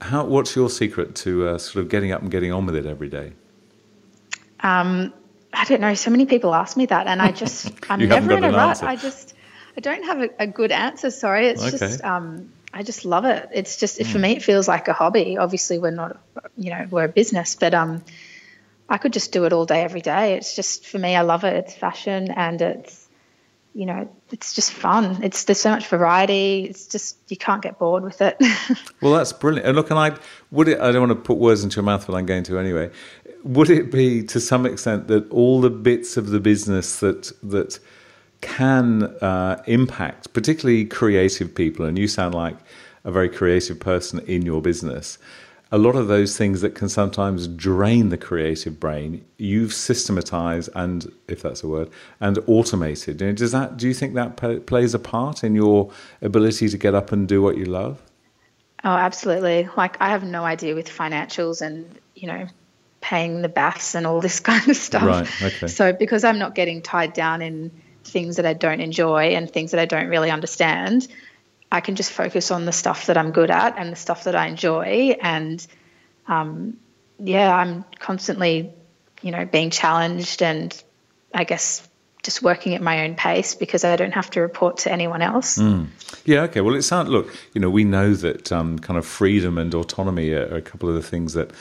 How? 0.01 0.25
What's 0.25 0.55
your 0.55 0.69
secret 0.69 1.15
to 1.23 1.47
uh, 1.49 1.57
sort 1.57 1.83
of 1.83 1.89
getting 1.89 2.11
up 2.11 2.21
and 2.21 2.31
getting 2.31 2.51
on 2.51 2.65
with 2.65 2.75
it 2.75 2.85
every 2.85 3.09
day? 3.09 3.33
Um, 4.61 5.13
I 5.53 5.65
don't 5.65 5.81
know. 5.81 5.93
So 5.93 6.11
many 6.11 6.25
people 6.25 6.53
ask 6.53 6.75
me 6.77 6.85
that, 6.87 7.07
and 7.07 7.21
I 7.21 7.31
just 7.43 7.71
I'm 7.89 7.99
never 8.07 8.37
in 8.37 8.43
a 8.43 8.47
an 8.47 8.55
rut. 8.55 8.69
answer. 8.69 8.85
I 8.87 8.95
just 8.95 9.33
I 9.77 9.81
don't 9.81 10.03
have 10.05 10.21
a, 10.21 10.29
a 10.39 10.47
good 10.47 10.71
answer. 10.71 11.11
Sorry, 11.11 11.47
it's 11.47 11.61
Okay. 11.61 11.77
just 11.77 12.03
um, 12.03 12.49
I 12.73 12.83
just 12.83 13.05
love 13.05 13.25
it. 13.25 13.49
It's 13.53 13.77
just 13.77 13.97
Hmm. 14.01 14.03
for 14.11 14.19
me, 14.19 14.31
it 14.37 14.43
feels 14.43 14.67
like 14.67 14.87
a 14.87 14.93
hobby. 14.93 15.37
Obviously, 15.37 15.77
we're 15.79 15.91
not, 15.91 16.17
you 16.57 16.71
know, 16.71 16.85
we're 16.89 17.05
a 17.05 17.09
business, 17.09 17.55
but 17.55 17.73
um, 17.73 18.03
I 18.89 18.97
could 18.97 19.13
just 19.13 19.31
do 19.31 19.45
it 19.45 19.53
all 19.53 19.65
day, 19.65 19.81
every 19.81 20.01
day. 20.01 20.33
It's 20.33 20.55
just 20.55 20.85
for 20.87 20.99
me, 20.99 21.15
I 21.15 21.21
love 21.21 21.43
it. 21.43 21.53
It's 21.55 21.73
fashion, 21.73 22.31
and 22.31 22.61
it's 22.61 23.04
you 23.75 23.85
know, 23.85 24.09
it's 24.31 24.53
just 24.53 24.71
fun. 24.71 25.21
It's 25.21 25.43
there's 25.43 25.59
so 25.59 25.69
much 25.69 25.87
variety. 25.87 26.63
It's 26.63 26.87
just 26.87 27.17
you 27.27 27.35
can't 27.35 27.61
get 27.61 27.77
bored 27.77 28.03
with 28.03 28.21
it. 28.21 28.37
Well, 29.01 29.13
that's 29.13 29.33
brilliant. 29.33 29.67
And 29.67 29.75
look, 29.75 29.91
and 29.91 29.99
I 29.99 30.17
would 30.49 30.67
it. 30.67 30.79
I 30.79 30.91
don't 30.91 31.07
want 31.07 31.19
to 31.19 31.23
put 31.23 31.37
words 31.37 31.63
into 31.63 31.75
your 31.75 31.83
mouth, 31.83 32.07
but 32.07 32.15
I'm 32.15 32.25
going 32.25 32.43
to 32.43 32.57
anyway. 32.57 32.89
Would 33.43 33.69
it 33.69 33.91
be 33.91 34.23
to 34.23 34.39
some 34.39 34.65
extent 34.65 35.07
that 35.09 35.29
all 35.29 35.61
the 35.61 35.69
bits 35.69 36.17
of 36.17 36.29
the 36.29 36.39
business 36.39 37.01
that 37.01 37.31
that 37.43 37.77
can 38.41 39.03
uh, 39.21 39.61
impact, 39.67 40.33
particularly 40.33 40.85
creative 40.85 41.53
people, 41.53 41.85
and 41.85 41.99
you 41.99 42.07
sound 42.07 42.33
like 42.33 42.57
a 43.03 43.11
very 43.11 43.29
creative 43.29 43.79
person 43.79 44.19
in 44.21 44.43
your 44.43 44.61
business. 44.61 45.17
A 45.75 45.77
lot 45.77 45.97
of 45.97 46.07
those 46.07 46.37
things 46.37 46.61
that 46.61 46.73
can 46.73 46.87
sometimes 46.87 47.49
drain 47.49 48.07
the 48.07 48.17
creative 48.17 48.79
brain, 48.79 49.25
you've 49.37 49.73
systematized 49.73 50.69
and, 50.73 51.11
if 51.27 51.41
that's 51.41 51.63
a 51.63 51.67
word, 51.67 51.89
and 52.21 52.39
automated. 52.47 53.17
Does 53.17 53.51
that? 53.51 53.75
Do 53.75 53.85
you 53.85 53.93
think 53.93 54.13
that 54.13 54.37
p- 54.37 54.59
plays 54.59 54.93
a 54.93 54.99
part 54.99 55.43
in 55.43 55.53
your 55.53 55.91
ability 56.21 56.69
to 56.69 56.77
get 56.77 56.95
up 56.95 57.11
and 57.11 57.27
do 57.27 57.41
what 57.41 57.57
you 57.57 57.65
love? 57.65 58.01
Oh, 58.85 58.89
absolutely. 58.89 59.67
Like 59.75 59.99
I 59.99 60.11
have 60.11 60.23
no 60.23 60.45
idea 60.45 60.75
with 60.75 60.87
financials 60.87 61.61
and 61.61 61.99
you 62.15 62.27
know 62.27 62.47
paying 63.01 63.41
the 63.41 63.49
baths 63.49 63.95
and 63.95 64.07
all 64.07 64.21
this 64.21 64.39
kind 64.51 64.69
of 64.69 64.77
stuff. 64.77 65.03
Right. 65.03 65.43
Okay. 65.43 65.67
So 65.67 65.91
because 65.91 66.23
I'm 66.23 66.39
not 66.39 66.55
getting 66.55 66.81
tied 66.81 67.11
down 67.11 67.41
in 67.41 67.69
things 68.05 68.37
that 68.37 68.45
I 68.45 68.53
don't 68.53 68.79
enjoy 68.79 69.35
and 69.35 69.51
things 69.51 69.71
that 69.71 69.81
I 69.81 69.85
don't 69.85 70.07
really 70.07 70.31
understand, 70.31 71.09
I 71.71 71.81
can 71.81 71.95
just 71.95 72.11
focus 72.11 72.51
on 72.51 72.65
the 72.65 72.71
stuff 72.71 73.07
that 73.07 73.17
I'm 73.17 73.31
good 73.31 73.51
at 73.51 73.77
and 73.77 73.91
the 73.91 73.95
stuff 73.95 74.25
that 74.25 74.35
I 74.35 74.47
enjoy. 74.47 75.17
And 75.21 75.65
um, 76.27 76.77
yeah, 77.19 77.55
I'm 77.55 77.85
constantly, 77.99 78.71
you 79.21 79.31
know, 79.31 79.45
being 79.45 79.69
challenged 79.69 80.41
and 80.41 80.83
I 81.33 81.43
guess 81.43 81.87
just 82.23 82.41
working 82.41 82.73
at 82.73 82.81
my 82.81 83.05
own 83.05 83.15
pace 83.15 83.53
because 83.55 83.83
I 83.83 83.95
don't 83.95 84.13
have 84.13 84.31
to 84.31 84.41
report 84.41 84.77
to 84.79 84.91
anyone 84.91 85.21
else. 85.21 85.57
Mm. 85.57 85.87
Yeah, 86.25 86.41
okay. 86.43 86.61
Well, 86.61 86.75
it 86.75 86.81
sounds, 86.81 87.09
look, 87.09 87.33
you 87.53 87.61
know, 87.61 87.69
we 87.69 87.83
know 87.83 88.15
that 88.15 88.51
um, 88.51 88.79
kind 88.79 88.97
of 88.97 89.05
freedom 89.05 89.57
and 89.57 89.73
autonomy 89.73 90.31
are, 90.31 90.47
are, 90.51 90.57
a 90.57 90.61
couple 90.61 90.89
of 90.89 90.95
the 90.95 91.03
things 91.03 91.33
that. 91.33 91.51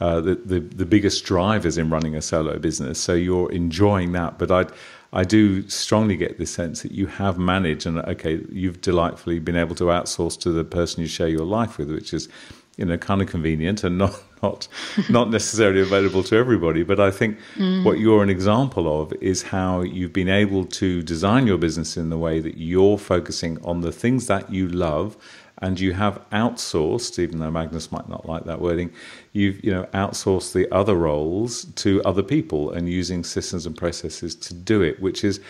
Uh, 0.00 0.20
the, 0.20 0.34
the, 0.34 0.58
the 0.58 0.84
biggest 0.84 1.24
drivers 1.24 1.78
in 1.78 1.88
running 1.88 2.16
a 2.16 2.20
solo 2.20 2.58
business, 2.58 2.98
so 2.98 3.14
you're 3.14 3.52
enjoying 3.52 4.10
that. 4.10 4.36
But 4.36 4.50
I 4.50 4.66
I 5.12 5.24
do 5.24 5.68
strongly 5.68 6.16
get 6.16 6.38
this 6.38 6.50
sense 6.50 6.82
that 6.82 6.92
you 6.92 7.06
have 7.06 7.38
managed, 7.38 7.86
and 7.86 7.98
okay, 7.98 8.40
you've 8.50 8.80
delightfully 8.80 9.38
been 9.40 9.56
able 9.56 9.74
to 9.76 9.84
outsource 9.84 10.38
to 10.40 10.50
the 10.50 10.64
person 10.64 11.02
you 11.02 11.08
share 11.08 11.28
your 11.28 11.44
life 11.44 11.76
with, 11.76 11.90
which 11.90 12.14
is 12.14 12.28
you 12.76 12.86
know 12.86 12.96
kind 12.96 13.20
of 13.20 13.28
convenient 13.28 13.84
and 13.84 13.98
not 13.98 14.14
not 14.42 14.68
not 15.08 15.30
necessarily 15.30 15.80
available 15.80 16.22
to 16.22 16.36
everybody 16.36 16.82
but 16.82 16.98
i 16.98 17.10
think 17.10 17.38
mm. 17.56 17.84
what 17.84 17.98
you're 17.98 18.22
an 18.22 18.30
example 18.30 19.02
of 19.02 19.12
is 19.14 19.42
how 19.42 19.80
you've 19.80 20.12
been 20.12 20.28
able 20.28 20.64
to 20.64 21.02
design 21.02 21.46
your 21.46 21.58
business 21.58 21.96
in 21.96 22.10
the 22.10 22.18
way 22.18 22.40
that 22.40 22.58
you're 22.58 22.98
focusing 22.98 23.62
on 23.64 23.80
the 23.80 23.92
things 23.92 24.26
that 24.26 24.50
you 24.52 24.68
love 24.68 25.16
and 25.58 25.78
you 25.78 25.92
have 25.92 26.20
outsourced 26.30 27.18
even 27.18 27.38
though 27.38 27.50
magnus 27.50 27.92
might 27.92 28.08
not 28.08 28.26
like 28.26 28.44
that 28.44 28.60
wording 28.60 28.90
you've 29.32 29.62
you 29.64 29.72
know 29.72 29.84
outsourced 29.94 30.52
the 30.52 30.70
other 30.74 30.96
roles 30.96 31.64
to 31.76 32.02
other 32.04 32.22
people 32.22 32.70
and 32.72 32.88
using 32.88 33.22
systems 33.22 33.64
and 33.66 33.76
processes 33.76 34.34
to 34.34 34.52
do 34.54 34.82
it 34.82 35.00
which 35.00 35.24
is 35.24 35.40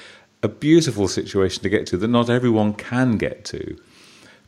a 0.42 0.48
beautiful 0.48 1.07
situation 1.07 1.62
to 1.62 1.68
get 1.68 1.87
to 1.87 1.96
that 1.96 2.09
not 2.09 2.28
everyone 2.28 2.74
can 2.74 3.16
get 3.16 3.44
to 3.44 3.76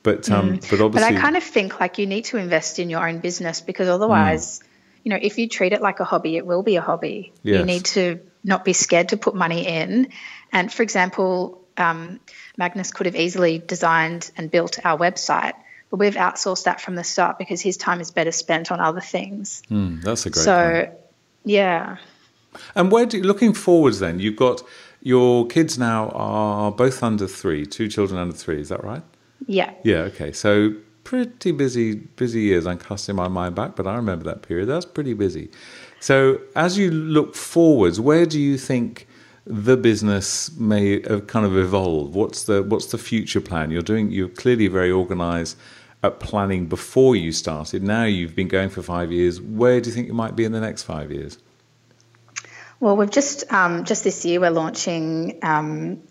but 0.04 0.30
um, 0.30 0.58
mm. 0.58 0.70
but 0.70 0.80
obviously, 0.80 1.12
but 1.12 1.18
I 1.18 1.20
kind 1.20 1.36
of 1.36 1.42
think 1.42 1.80
like 1.80 1.98
you 1.98 2.06
need 2.06 2.26
to 2.26 2.36
invest 2.36 2.78
in 2.78 2.90
your 2.90 3.08
own 3.08 3.18
business 3.18 3.62
because 3.62 3.88
otherwise, 3.88 4.60
mm. 4.60 4.64
you 5.02 5.10
know, 5.10 5.18
if 5.20 5.38
you 5.38 5.48
treat 5.48 5.72
it 5.72 5.80
like 5.80 5.98
a 5.98 6.04
hobby, 6.04 6.36
it 6.36 6.46
will 6.46 6.62
be 6.62 6.76
a 6.76 6.82
hobby. 6.82 7.32
Yes. 7.42 7.58
You 7.58 7.64
need 7.64 7.84
to 7.86 8.20
not 8.44 8.64
be 8.64 8.74
scared 8.74 9.08
to 9.08 9.16
put 9.16 9.34
money 9.34 9.66
in. 9.66 10.10
And 10.52 10.70
for 10.70 10.82
example, 10.82 11.66
um, 11.78 12.20
Magnus 12.58 12.92
could 12.92 13.06
have 13.06 13.16
easily 13.16 13.58
designed 13.58 14.30
and 14.36 14.50
built 14.50 14.78
our 14.84 14.98
website, 14.98 15.54
but 15.90 15.96
we've 15.96 16.16
outsourced 16.16 16.64
that 16.64 16.82
from 16.82 16.96
the 16.96 17.04
start 17.04 17.38
because 17.38 17.62
his 17.62 17.78
time 17.78 18.02
is 18.02 18.10
better 18.10 18.30
spent 18.30 18.70
on 18.70 18.80
other 18.80 19.00
things. 19.00 19.62
Mm, 19.70 20.02
that's 20.02 20.26
a 20.26 20.30
great. 20.30 20.34
Point. 20.34 20.44
So, 20.44 20.84
point. 20.86 20.98
yeah. 21.46 21.96
And 22.74 22.92
where 22.92 23.06
do 23.06 23.22
looking 23.22 23.54
forwards 23.54 24.00
then? 24.00 24.20
You've 24.20 24.36
got 24.36 24.62
your 25.02 25.46
kids 25.46 25.78
now 25.78 26.10
are 26.10 26.70
both 26.70 27.02
under 27.02 27.26
three, 27.26 27.64
two 27.64 27.88
children 27.88 28.20
under 28.20 28.36
three. 28.36 28.60
Is 28.60 28.68
that 28.68 28.84
right? 28.84 29.02
Yeah. 29.46 29.72
Yeah. 29.82 29.98
Okay. 29.98 30.32
So 30.32 30.74
pretty 31.04 31.52
busy, 31.52 31.94
busy 31.94 32.40
years. 32.40 32.66
I'm 32.66 32.78
casting 32.78 33.14
my 33.14 33.28
mind 33.28 33.54
back, 33.54 33.76
but 33.76 33.86
I 33.86 33.94
remember 33.94 34.24
that 34.24 34.42
period. 34.42 34.66
That's 34.66 34.86
pretty 34.86 35.14
busy. 35.14 35.50
So 36.00 36.40
as 36.56 36.76
you 36.76 36.90
look 36.90 37.34
forwards, 37.34 38.00
where 38.00 38.26
do 38.26 38.40
you 38.40 38.58
think 38.58 39.06
the 39.46 39.76
business 39.76 40.54
may 40.56 41.02
have 41.08 41.26
kind 41.26 41.46
of 41.46 41.56
evolve? 41.56 42.14
What's 42.14 42.44
the 42.44 42.62
what's 42.62 42.86
the 42.86 42.98
future 42.98 43.40
plan? 43.40 43.70
You're 43.70 43.82
doing. 43.82 44.10
You're 44.10 44.28
clearly 44.28 44.68
very 44.68 44.90
organised 44.90 45.56
at 46.02 46.20
planning 46.20 46.66
before 46.66 47.16
you 47.16 47.32
started. 47.32 47.82
Now 47.82 48.04
you've 48.04 48.34
been 48.34 48.48
going 48.48 48.70
for 48.70 48.82
five 48.82 49.12
years. 49.12 49.40
Where 49.40 49.80
do 49.80 49.88
you 49.88 49.94
think 49.94 50.06
you 50.06 50.14
might 50.14 50.36
be 50.36 50.44
in 50.44 50.52
the 50.52 50.60
next 50.60 50.82
five 50.82 51.12
years? 51.12 51.38
Well, 52.80 52.96
we've 52.96 53.10
just 53.10 53.50
um, 53.52 53.84
just 53.84 54.04
this 54.04 54.24
year 54.24 54.40
we're 54.40 54.50
launching 54.50 55.38
um, 55.42 56.02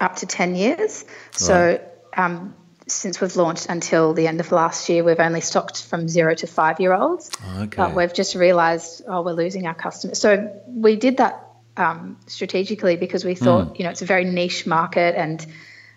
up 0.00 0.16
to 0.16 0.26
ten 0.26 0.54
years. 0.54 1.04
So. 1.32 1.54
Right. 1.54 1.82
Um, 2.18 2.54
since 2.88 3.20
we've 3.20 3.34
launched 3.34 3.66
until 3.68 4.14
the 4.14 4.28
end 4.28 4.38
of 4.40 4.52
last 4.52 4.88
year, 4.88 5.02
we've 5.02 5.18
only 5.18 5.40
stocked 5.40 5.84
from 5.84 6.08
zero 6.08 6.34
to 6.36 6.46
five 6.46 6.78
year 6.78 6.92
olds. 6.92 7.30
Okay. 7.58 7.76
But 7.76 7.94
we've 7.94 8.14
just 8.14 8.34
realised, 8.34 9.02
oh, 9.08 9.22
we're 9.22 9.32
losing 9.32 9.66
our 9.66 9.74
customers. 9.74 10.20
So 10.20 10.52
we 10.68 10.96
did 10.96 11.16
that 11.16 11.48
um, 11.76 12.18
strategically 12.26 12.96
because 12.96 13.24
we 13.24 13.34
thought, 13.34 13.74
mm. 13.74 13.78
you 13.78 13.84
know, 13.84 13.90
it's 13.90 14.02
a 14.02 14.06
very 14.06 14.24
niche 14.24 14.66
market 14.66 15.16
and 15.16 15.44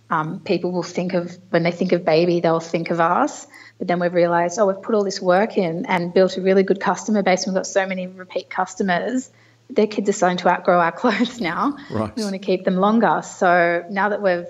um, 0.10 0.40
people 0.40 0.72
will 0.72 0.84
think 0.84 1.14
of, 1.14 1.38
when 1.52 1.62
they 1.62 1.72
think 1.72 1.92
of 1.92 2.04
baby, 2.04 2.40
they'll 2.40 2.60
think 2.60 2.90
of 2.90 3.00
us. 3.00 3.46
But 3.78 3.88
then 3.88 4.00
we've 4.00 4.14
realised, 4.14 4.58
oh, 4.58 4.66
we've 4.66 4.82
put 4.82 4.96
all 4.96 5.04
this 5.04 5.22
work 5.22 5.58
in 5.58 5.86
and 5.86 6.12
built 6.12 6.38
a 6.38 6.42
really 6.42 6.64
good 6.64 6.80
customer 6.80 7.22
base. 7.22 7.46
We've 7.46 7.54
got 7.54 7.68
so 7.68 7.86
many 7.86 8.08
repeat 8.08 8.50
customers. 8.50 9.30
Their 9.70 9.86
kids 9.86 10.10
are 10.10 10.14
starting 10.14 10.40
to 10.40 10.50
outgrow 10.50 10.80
our 10.80 10.92
clothes 11.04 11.40
now. 11.40 11.78
Right. 11.92 12.16
We 12.16 12.24
want 12.24 12.34
to 12.34 12.40
keep 12.40 12.66
them 12.66 12.78
longer. 12.78 13.22
So 13.24 13.86
now 13.92 14.10
that 14.10 14.24
we've, 14.24 14.48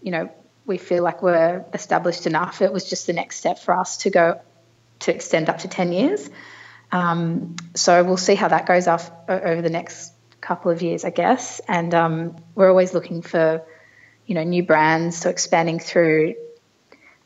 you 0.00 0.12
know, 0.12 0.30
we 0.66 0.78
feel 0.78 1.02
like 1.02 1.22
we're 1.22 1.64
established 1.72 2.26
enough. 2.26 2.62
It 2.62 2.72
was 2.72 2.88
just 2.88 3.06
the 3.06 3.12
next 3.12 3.36
step 3.36 3.58
for 3.58 3.76
us 3.78 3.98
to 3.98 4.10
go 4.10 4.40
to 5.00 5.14
extend 5.14 5.48
up 5.48 5.58
to 5.58 5.68
10 5.68 5.92
years. 5.92 6.30
Um, 6.92 7.56
so 7.74 8.04
we'll 8.04 8.16
see 8.16 8.34
how 8.34 8.48
that 8.48 8.66
goes 8.66 8.86
off 8.86 9.10
over 9.28 9.62
the 9.62 9.70
next 9.70 10.12
couple 10.40 10.70
of 10.70 10.82
years, 10.82 11.04
I 11.04 11.10
guess. 11.10 11.60
And 11.66 11.94
um, 11.94 12.36
we're 12.54 12.68
always 12.68 12.92
looking 12.92 13.22
for, 13.22 13.62
you 14.26 14.34
know, 14.34 14.44
new 14.44 14.62
brands, 14.62 15.16
so 15.16 15.30
expanding 15.30 15.78
through, 15.78 16.34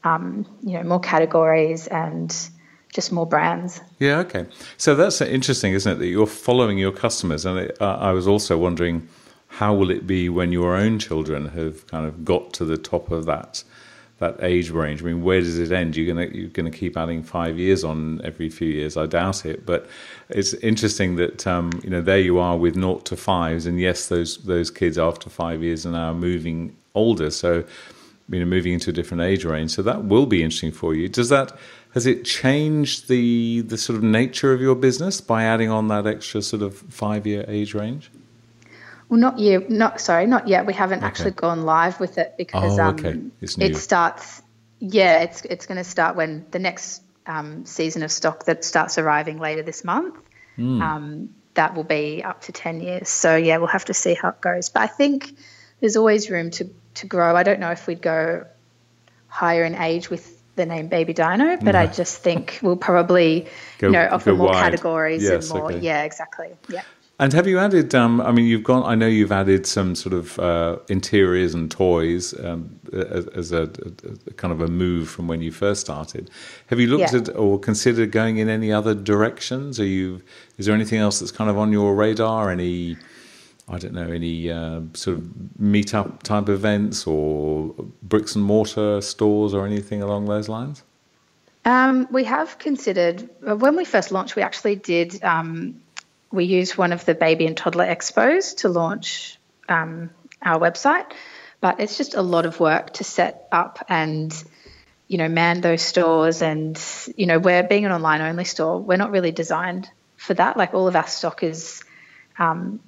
um, 0.04 0.46
you 0.62 0.74
know, 0.74 0.84
more 0.84 1.00
categories 1.00 1.88
and 1.88 2.34
just 2.94 3.12
more 3.12 3.26
brands. 3.26 3.80
Yeah, 3.98 4.18
okay. 4.20 4.46
So 4.76 4.94
that's 4.94 5.20
interesting, 5.20 5.72
isn't 5.72 5.92
it? 5.92 5.98
That 5.98 6.06
you're 6.06 6.26
following 6.26 6.78
your 6.78 6.92
customers, 6.92 7.44
and 7.44 7.72
I 7.80 8.12
was 8.12 8.26
also 8.26 8.56
wondering 8.56 9.08
how 9.56 9.72
will 9.72 9.90
it 9.90 10.06
be 10.06 10.28
when 10.28 10.52
your 10.52 10.76
own 10.76 10.98
children 10.98 11.48
have 11.48 11.86
kind 11.86 12.06
of 12.06 12.26
got 12.26 12.52
to 12.52 12.62
the 12.62 12.76
top 12.76 13.10
of 13.10 13.24
that 13.24 13.64
that 14.18 14.36
age 14.42 14.68
range? 14.70 15.02
I 15.02 15.06
mean, 15.06 15.22
where 15.22 15.40
does 15.40 15.58
it 15.58 15.72
end? 15.72 15.96
You're 15.96 16.14
gonna 16.14 16.26
you're 16.26 16.50
gonna 16.50 16.70
keep 16.70 16.94
adding 16.94 17.22
five 17.22 17.58
years 17.58 17.82
on 17.82 18.20
every 18.22 18.50
few 18.50 18.68
years. 18.68 18.98
I 18.98 19.06
doubt 19.06 19.46
it, 19.46 19.64
but 19.64 19.88
it's 20.28 20.52
interesting 20.54 21.16
that 21.16 21.46
um, 21.46 21.70
you 21.82 21.88
know 21.88 22.02
there 22.02 22.18
you 22.18 22.38
are 22.38 22.58
with 22.58 22.76
naught 22.76 23.06
to 23.06 23.16
fives, 23.16 23.64
and 23.64 23.80
yes, 23.80 24.08
those 24.08 24.36
those 24.44 24.70
kids 24.70 24.98
after 24.98 25.30
five 25.30 25.62
years 25.62 25.86
are 25.86 25.92
now 25.92 26.12
moving 26.12 26.76
older, 26.94 27.30
so 27.30 27.64
you 28.28 28.38
know 28.38 28.44
moving 28.44 28.74
into 28.74 28.90
a 28.90 28.92
different 28.92 29.22
age 29.22 29.46
range. 29.46 29.70
So 29.70 29.80
that 29.82 30.04
will 30.04 30.26
be 30.26 30.42
interesting 30.42 30.72
for 30.72 30.94
you. 30.94 31.08
Does 31.08 31.30
that 31.30 31.56
has 31.94 32.04
it 32.04 32.26
changed 32.26 33.08
the 33.08 33.62
the 33.62 33.78
sort 33.78 33.96
of 33.96 34.02
nature 34.02 34.52
of 34.52 34.60
your 34.60 34.74
business 34.74 35.22
by 35.22 35.44
adding 35.44 35.70
on 35.70 35.88
that 35.88 36.06
extra 36.06 36.42
sort 36.42 36.60
of 36.60 36.76
five 36.76 37.26
year 37.26 37.46
age 37.48 37.72
range? 37.72 38.10
Well, 39.08 39.20
not 39.20 39.38
yet. 39.38 39.70
Not 39.70 40.00
sorry, 40.00 40.26
not 40.26 40.48
yet. 40.48 40.66
We 40.66 40.72
haven't 40.72 40.98
okay. 40.98 41.06
actually 41.06 41.30
gone 41.32 41.62
live 41.62 42.00
with 42.00 42.18
it 42.18 42.34
because 42.36 42.78
oh, 42.78 42.88
okay. 42.88 43.10
um, 43.10 43.32
it 43.40 43.76
starts. 43.76 44.42
Yeah, 44.78 45.22
it's 45.22 45.44
it's 45.44 45.66
going 45.66 45.78
to 45.78 45.84
start 45.84 46.16
when 46.16 46.46
the 46.50 46.58
next 46.58 47.02
um, 47.26 47.64
season 47.66 48.02
of 48.02 48.10
stock 48.10 48.44
that 48.44 48.64
starts 48.64 48.98
arriving 48.98 49.38
later 49.38 49.62
this 49.62 49.84
month. 49.84 50.16
Mm. 50.58 50.82
Um, 50.82 51.34
that 51.54 51.74
will 51.74 51.84
be 51.84 52.22
up 52.24 52.42
to 52.42 52.52
ten 52.52 52.80
years. 52.80 53.08
So 53.08 53.36
yeah, 53.36 53.58
we'll 53.58 53.68
have 53.68 53.86
to 53.86 53.94
see 53.94 54.14
how 54.14 54.30
it 54.30 54.40
goes. 54.40 54.70
But 54.70 54.82
I 54.82 54.86
think 54.88 55.36
there's 55.80 55.96
always 55.96 56.28
room 56.28 56.50
to 56.52 56.70
to 56.94 57.06
grow. 57.06 57.36
I 57.36 57.42
don't 57.42 57.60
know 57.60 57.70
if 57.70 57.86
we'd 57.86 58.02
go 58.02 58.46
higher 59.28 59.64
in 59.64 59.74
age 59.74 60.10
with 60.10 60.32
the 60.56 60.66
name 60.66 60.88
Baby 60.88 61.12
Dino, 61.12 61.56
but 61.58 61.72
no. 61.72 61.78
I 61.78 61.86
just 61.86 62.18
think 62.18 62.58
we'll 62.62 62.76
probably 62.76 63.46
go, 63.78 63.88
you 63.88 63.92
know 63.92 64.08
offer 64.10 64.34
more 64.34 64.48
wide. 64.48 64.62
categories 64.62 65.22
yes, 65.22 65.50
and 65.50 65.60
more. 65.60 65.72
Okay. 65.72 65.80
Yeah, 65.80 66.02
exactly. 66.02 66.56
Yeah. 66.68 66.82
And 67.18 67.32
have 67.32 67.46
you 67.46 67.58
added? 67.58 67.94
Um, 67.94 68.20
I 68.20 68.30
mean, 68.30 68.44
you've 68.44 68.62
gone. 68.62 68.82
I 68.82 68.94
know 68.94 69.06
you've 69.06 69.32
added 69.32 69.66
some 69.66 69.94
sort 69.94 70.12
of 70.12 70.38
uh, 70.38 70.78
interiors 70.88 71.54
and 71.54 71.70
toys 71.70 72.38
um, 72.44 72.78
as, 72.92 73.26
as 73.28 73.52
a, 73.52 73.70
a, 74.26 74.34
kind 74.34 74.52
of 74.52 74.60
a 74.60 74.68
move 74.68 75.08
from 75.08 75.26
when 75.26 75.40
you 75.40 75.50
first 75.50 75.80
started. 75.80 76.30
Have 76.66 76.78
you 76.78 76.88
looked 76.88 77.14
yeah. 77.14 77.20
at 77.20 77.34
or 77.34 77.58
considered 77.58 78.12
going 78.12 78.36
in 78.36 78.50
any 78.50 78.70
other 78.70 78.94
directions? 78.94 79.80
Are 79.80 79.86
you? 79.86 80.20
Is 80.58 80.66
there 80.66 80.74
anything 80.74 80.98
else 80.98 81.20
that's 81.20 81.32
kind 81.32 81.48
of 81.48 81.56
on 81.56 81.72
your 81.72 81.94
radar? 81.94 82.50
Any? 82.50 82.98
I 83.68 83.78
don't 83.78 83.94
know, 83.94 84.08
any 84.08 84.48
uh, 84.48 84.82
sort 84.92 85.18
of 85.18 85.24
meetup 85.60 86.22
type 86.22 86.48
events 86.48 87.04
or 87.04 87.74
bricks 88.00 88.36
and 88.36 88.44
mortar 88.44 89.00
stores 89.00 89.54
or 89.54 89.66
anything 89.66 90.02
along 90.02 90.26
those 90.26 90.48
lines? 90.48 90.84
Um, 91.64 92.06
we 92.12 92.22
have 92.22 92.58
considered 92.58 93.28
when 93.40 93.74
we 93.74 93.84
first 93.84 94.12
launched. 94.12 94.36
We 94.36 94.42
actually 94.42 94.76
did 94.76 95.20
um, 95.24 95.82
we 96.30 96.44
used 96.44 96.76
one 96.76 96.92
of 96.92 97.04
the 97.04 97.14
baby 97.14 97.46
and 97.46 97.56
toddler 97.56 97.86
expos 97.86 98.56
to 98.58 98.68
launch 98.68 99.38
um, 99.68 100.10
our 100.42 100.58
website, 100.58 101.06
but 101.60 101.80
it's 101.80 101.96
just 101.96 102.14
a 102.14 102.22
lot 102.22 102.46
of 102.46 102.60
work 102.60 102.94
to 102.94 103.04
set 103.04 103.48
up 103.52 103.84
and 103.88 104.32
you 105.08 105.18
know, 105.18 105.28
man 105.28 105.60
those 105.60 105.82
stores. 105.82 106.42
And, 106.42 106.80
you 107.16 107.26
know, 107.26 107.38
we're 107.38 107.62
being 107.62 107.84
an 107.84 107.92
online 107.92 108.20
only 108.20 108.44
store, 108.44 108.80
we're 108.80 108.96
not 108.96 109.10
really 109.10 109.32
designed 109.32 109.88
for 110.16 110.34
that. 110.34 110.56
Like 110.56 110.74
all 110.74 110.88
of 110.88 110.96
our 110.96 111.06
stock 111.06 111.42
is 111.42 111.82
um, 112.38 112.80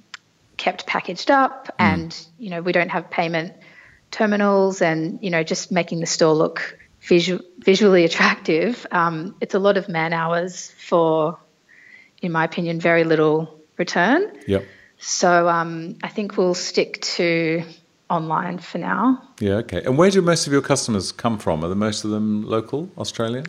kept 0.57 0.87
packaged 0.87 1.31
up 1.31 1.69
mm. 1.69 1.73
and, 1.79 2.27
you 2.39 2.51
know, 2.51 2.61
we 2.61 2.73
don't 2.73 2.91
have 2.91 3.11
payment 3.11 3.55
terminals 4.11 4.83
and, 4.83 5.21
you 5.23 5.31
know, 5.31 5.43
just 5.43 5.71
making 5.71 6.01
the 6.01 6.07
store 6.07 6.35
look 6.35 6.79
visual, 7.01 7.41
visually 7.59 8.05
attractive. 8.05 8.87
Um, 8.91 9.37
it's 9.41 9.55
a 9.55 9.59
lot 9.59 9.77
of 9.77 9.89
man 9.89 10.13
hours 10.13 10.73
for, 10.79 11.39
in 12.23 12.33
my 12.33 12.45
opinion, 12.45 12.81
very 12.81 13.05
little 13.05 13.59
return. 13.77 14.33
Yep. 14.47 14.65
So 14.99 15.49
um, 15.49 15.97
I 16.03 16.09
think 16.09 16.37
we'll 16.37 16.55
stick 16.55 17.01
to 17.03 17.63
online 18.11 18.59
for 18.59 18.79
now. 18.79 19.23
Yeah, 19.39 19.55
okay. 19.57 19.83
And 19.85 19.97
where 19.97 20.11
do 20.11 20.23
most 20.23 20.47
of 20.47 20.53
your 20.53 20.63
customers 20.63 21.13
come 21.13 21.39
from? 21.39 21.65
Are 21.65 21.69
the 21.69 21.77
most 21.77 22.05
of 22.05 22.11
them 22.11 22.43
local, 22.43 22.91
Australia? 22.99 23.45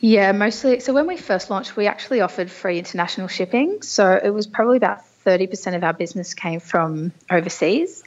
Yeah, 0.00 0.32
mostly. 0.32 0.80
So 0.80 0.92
when 0.92 1.06
we 1.06 1.16
first 1.16 1.50
launched, 1.50 1.76
we 1.76 1.86
actually 1.86 2.20
offered 2.20 2.50
free 2.50 2.78
international 2.78 3.28
shipping. 3.28 3.82
So 3.82 4.12
it 4.22 4.30
was 4.30 4.46
probably 4.46 4.76
about 4.76 5.00
30% 5.24 5.74
of 5.74 5.82
our 5.82 5.92
business 5.92 6.34
came 6.34 6.60
from 6.60 7.12
overseas. 7.30 8.04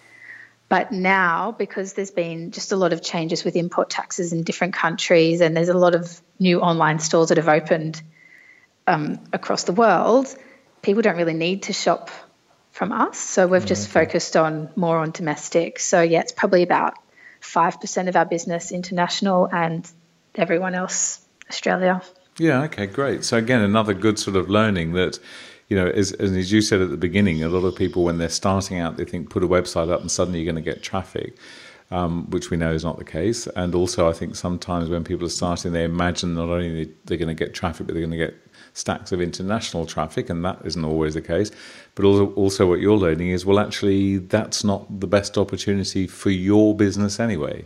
But 0.69 0.93
now, 0.93 1.51
because 1.51 1.93
there's 1.93 2.11
been 2.11 2.51
just 2.51 2.71
a 2.71 2.77
lot 2.77 2.93
of 2.93 3.01
changes 3.01 3.43
with 3.43 3.57
import 3.57 3.89
taxes 3.89 4.31
in 4.31 4.43
different 4.43 4.73
countries, 4.73 5.41
and 5.41 5.55
there's 5.55 5.67
a 5.67 5.77
lot 5.77 5.95
of 5.95 6.21
new 6.39 6.61
online 6.61 6.99
stores 6.99 7.27
that 7.27 7.37
have 7.37 7.49
opened 7.49 8.01
um, 8.91 9.19
across 9.31 9.63
the 9.63 9.71
world, 9.71 10.27
people 10.81 11.01
don't 11.01 11.17
really 11.17 11.33
need 11.33 11.63
to 11.63 11.73
shop 11.73 12.09
from 12.71 12.91
us. 12.91 13.17
So 13.17 13.47
we've 13.47 13.65
just 13.65 13.89
okay. 13.89 14.05
focused 14.05 14.35
on 14.35 14.69
more 14.75 14.97
on 14.97 15.11
domestic. 15.11 15.79
So 15.79 16.01
yeah, 16.01 16.19
it's 16.21 16.31
probably 16.31 16.63
about 16.63 16.93
five 17.39 17.79
percent 17.79 18.09
of 18.09 18.15
our 18.15 18.25
business 18.25 18.71
international, 18.71 19.49
and 19.51 19.89
everyone 20.35 20.75
else 20.75 21.21
Australia. 21.49 22.01
Yeah. 22.37 22.63
Okay. 22.63 22.87
Great. 22.87 23.23
So 23.23 23.37
again, 23.37 23.61
another 23.61 23.93
good 23.93 24.19
sort 24.19 24.35
of 24.35 24.49
learning 24.49 24.93
that. 24.93 25.19
You 25.69 25.77
know, 25.77 25.87
as, 25.87 26.11
as 26.11 26.51
you 26.51 26.59
said 26.59 26.81
at 26.81 26.89
the 26.89 26.97
beginning, 26.97 27.41
a 27.43 27.47
lot 27.47 27.65
of 27.65 27.77
people 27.77 28.03
when 28.03 28.17
they're 28.17 28.27
starting 28.27 28.77
out, 28.77 28.97
they 28.97 29.05
think 29.05 29.29
put 29.29 29.41
a 29.41 29.47
website 29.47 29.89
up 29.89 30.01
and 30.01 30.11
suddenly 30.11 30.41
you're 30.41 30.51
going 30.51 30.61
to 30.61 30.69
get 30.69 30.83
traffic. 30.83 31.37
Um, 31.91 32.29
which 32.29 32.49
we 32.49 32.57
know 32.57 32.73
is 32.73 32.83
not 32.83 32.97
the 32.97 33.05
case. 33.05 33.47
And 33.47 33.73
also, 33.75 34.09
I 34.09 34.13
think 34.13 34.35
sometimes 34.35 34.89
when 34.89 35.03
people 35.05 35.25
are 35.25 35.29
starting, 35.29 35.71
they 35.71 35.85
imagine 35.85 36.35
not 36.35 36.49
only 36.49 36.93
they're 37.05 37.17
going 37.17 37.35
to 37.35 37.43
get 37.45 37.53
traffic, 37.53 37.87
but 37.87 37.93
they're 37.93 38.05
going 38.07 38.17
to 38.19 38.25
get 38.27 38.35
stacks 38.73 39.11
of 39.11 39.21
international 39.21 39.85
traffic, 39.85 40.29
and 40.29 40.43
that 40.45 40.59
isn't 40.63 40.85
always 40.85 41.13
the 41.13 41.21
case. 41.21 41.51
But 41.95 42.05
also, 42.05 42.27
also 42.33 42.67
what 42.67 42.79
you're 42.79 42.97
learning 42.97 43.29
is, 43.29 43.45
well, 43.45 43.59
actually, 43.59 44.17
that's 44.17 44.63
not 44.63 44.99
the 44.99 45.07
best 45.07 45.37
opportunity 45.37 46.07
for 46.07 46.29
your 46.29 46.75
business 46.75 47.19
anyway. 47.19 47.65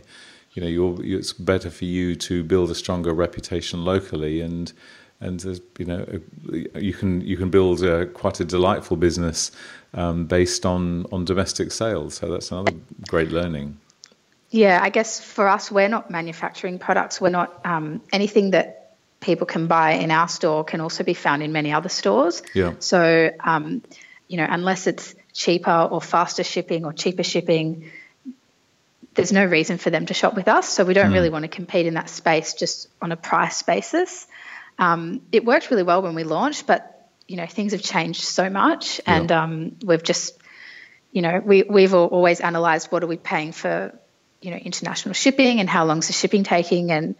You 0.52 0.62
know, 0.62 0.98
it's 1.02 1.32
better 1.32 1.70
for 1.70 1.84
you 1.84 2.16
to 2.16 2.42
build 2.42 2.70
a 2.70 2.74
stronger 2.74 3.12
reputation 3.12 3.84
locally, 3.84 4.40
and 4.40 4.72
and 5.20 5.42
you 5.78 5.84
know, 5.84 6.06
you 6.74 6.92
can 6.92 7.20
you 7.20 7.36
can 7.36 7.50
build 7.50 7.82
a, 7.82 8.06
quite 8.06 8.40
a 8.40 8.44
delightful 8.44 8.96
business 8.96 9.50
um, 9.94 10.26
based 10.26 10.64
on 10.64 11.06
on 11.12 11.24
domestic 11.24 11.72
sales. 11.72 12.14
So 12.14 12.30
that's 12.30 12.50
another 12.50 12.72
great 13.08 13.30
learning. 13.30 13.78
Yeah, 14.50 14.80
I 14.82 14.90
guess 14.90 15.20
for 15.20 15.48
us, 15.48 15.70
we're 15.70 15.88
not 15.88 16.10
manufacturing 16.10 16.78
products. 16.78 17.20
We're 17.20 17.30
not 17.30 17.60
um, 17.66 18.00
anything 18.12 18.52
that 18.52 18.85
people 19.20 19.46
can 19.46 19.66
buy 19.66 19.92
in 19.92 20.10
our 20.10 20.28
store 20.28 20.64
can 20.64 20.80
also 20.80 21.04
be 21.04 21.14
found 21.14 21.42
in 21.42 21.52
many 21.52 21.72
other 21.72 21.88
stores. 21.88 22.42
Yeah. 22.54 22.74
So, 22.78 23.30
um, 23.42 23.82
you 24.28 24.36
know, 24.36 24.46
unless 24.48 24.86
it's 24.86 25.14
cheaper 25.32 25.88
or 25.90 26.00
faster 26.00 26.44
shipping 26.44 26.84
or 26.84 26.92
cheaper 26.92 27.22
shipping, 27.22 27.90
there's 29.14 29.32
no 29.32 29.44
reason 29.44 29.78
for 29.78 29.90
them 29.90 30.06
to 30.06 30.14
shop 30.14 30.34
with 30.34 30.48
us. 30.48 30.68
So 30.68 30.84
we 30.84 30.94
don't 30.94 31.10
mm. 31.10 31.14
really 31.14 31.30
want 31.30 31.42
to 31.44 31.48
compete 31.48 31.86
in 31.86 31.94
that 31.94 32.10
space 32.10 32.54
just 32.54 32.88
on 33.00 33.12
a 33.12 33.16
price 33.16 33.62
basis. 33.62 34.26
Um, 34.78 35.22
it 35.32 35.44
worked 35.44 35.70
really 35.70 35.82
well 35.82 36.02
when 36.02 36.14
we 36.14 36.24
launched, 36.24 36.66
but 36.66 36.92
you 37.26 37.36
know 37.36 37.46
things 37.46 37.72
have 37.72 37.82
changed 37.82 38.22
so 38.22 38.50
much, 38.50 39.00
and 39.06 39.30
yeah. 39.30 39.42
um, 39.42 39.76
we've 39.82 40.02
just, 40.02 40.38
you 41.12 41.22
know, 41.22 41.40
we 41.44 41.62
we've 41.62 41.94
always 41.94 42.40
analysed 42.40 42.92
what 42.92 43.02
are 43.02 43.06
we 43.06 43.16
paying 43.16 43.52
for, 43.52 43.98
you 44.42 44.50
know, 44.50 44.58
international 44.58 45.14
shipping 45.14 45.60
and 45.60 45.68
how 45.68 45.86
long's 45.86 46.08
the 46.08 46.12
shipping 46.12 46.44
taking, 46.44 46.92
and 46.92 47.14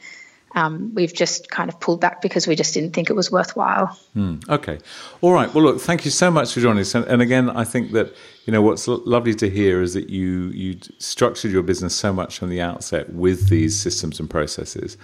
um, 0.56 0.90
we've 0.94 1.12
just 1.12 1.50
kind 1.50 1.68
of 1.68 1.78
pulled 1.80 2.00
back 2.00 2.22
because 2.22 2.46
we 2.46 2.56
just 2.56 2.72
didn't 2.72 2.92
think 2.94 3.10
it 3.10 3.12
was 3.12 3.30
worthwhile. 3.30 3.88
Hmm. 4.14 4.36
okay. 4.48 4.78
All 5.20 5.32
right. 5.32 5.52
Well, 5.52 5.62
look, 5.62 5.80
thank 5.80 6.06
you 6.06 6.10
so 6.10 6.30
much 6.30 6.54
for 6.54 6.60
joining 6.60 6.80
us. 6.80 6.94
And, 6.94 7.04
and 7.04 7.20
again, 7.20 7.50
I 7.50 7.62
think 7.64 7.92
that, 7.92 8.14
you 8.46 8.54
know, 8.54 8.62
what's 8.62 8.88
lo- 8.88 9.02
lovely 9.04 9.34
to 9.34 9.50
hear 9.50 9.82
is 9.82 9.92
that 9.92 10.08
you, 10.08 10.48
you 10.48 10.78
structured 10.98 11.52
your 11.52 11.62
business 11.62 11.94
so 11.94 12.10
much 12.10 12.38
from 12.38 12.48
the 12.48 12.62
outset 12.62 13.12
with 13.12 13.50
these 13.50 13.78
systems 13.78 14.18
and 14.18 14.30
processes. 14.30 14.96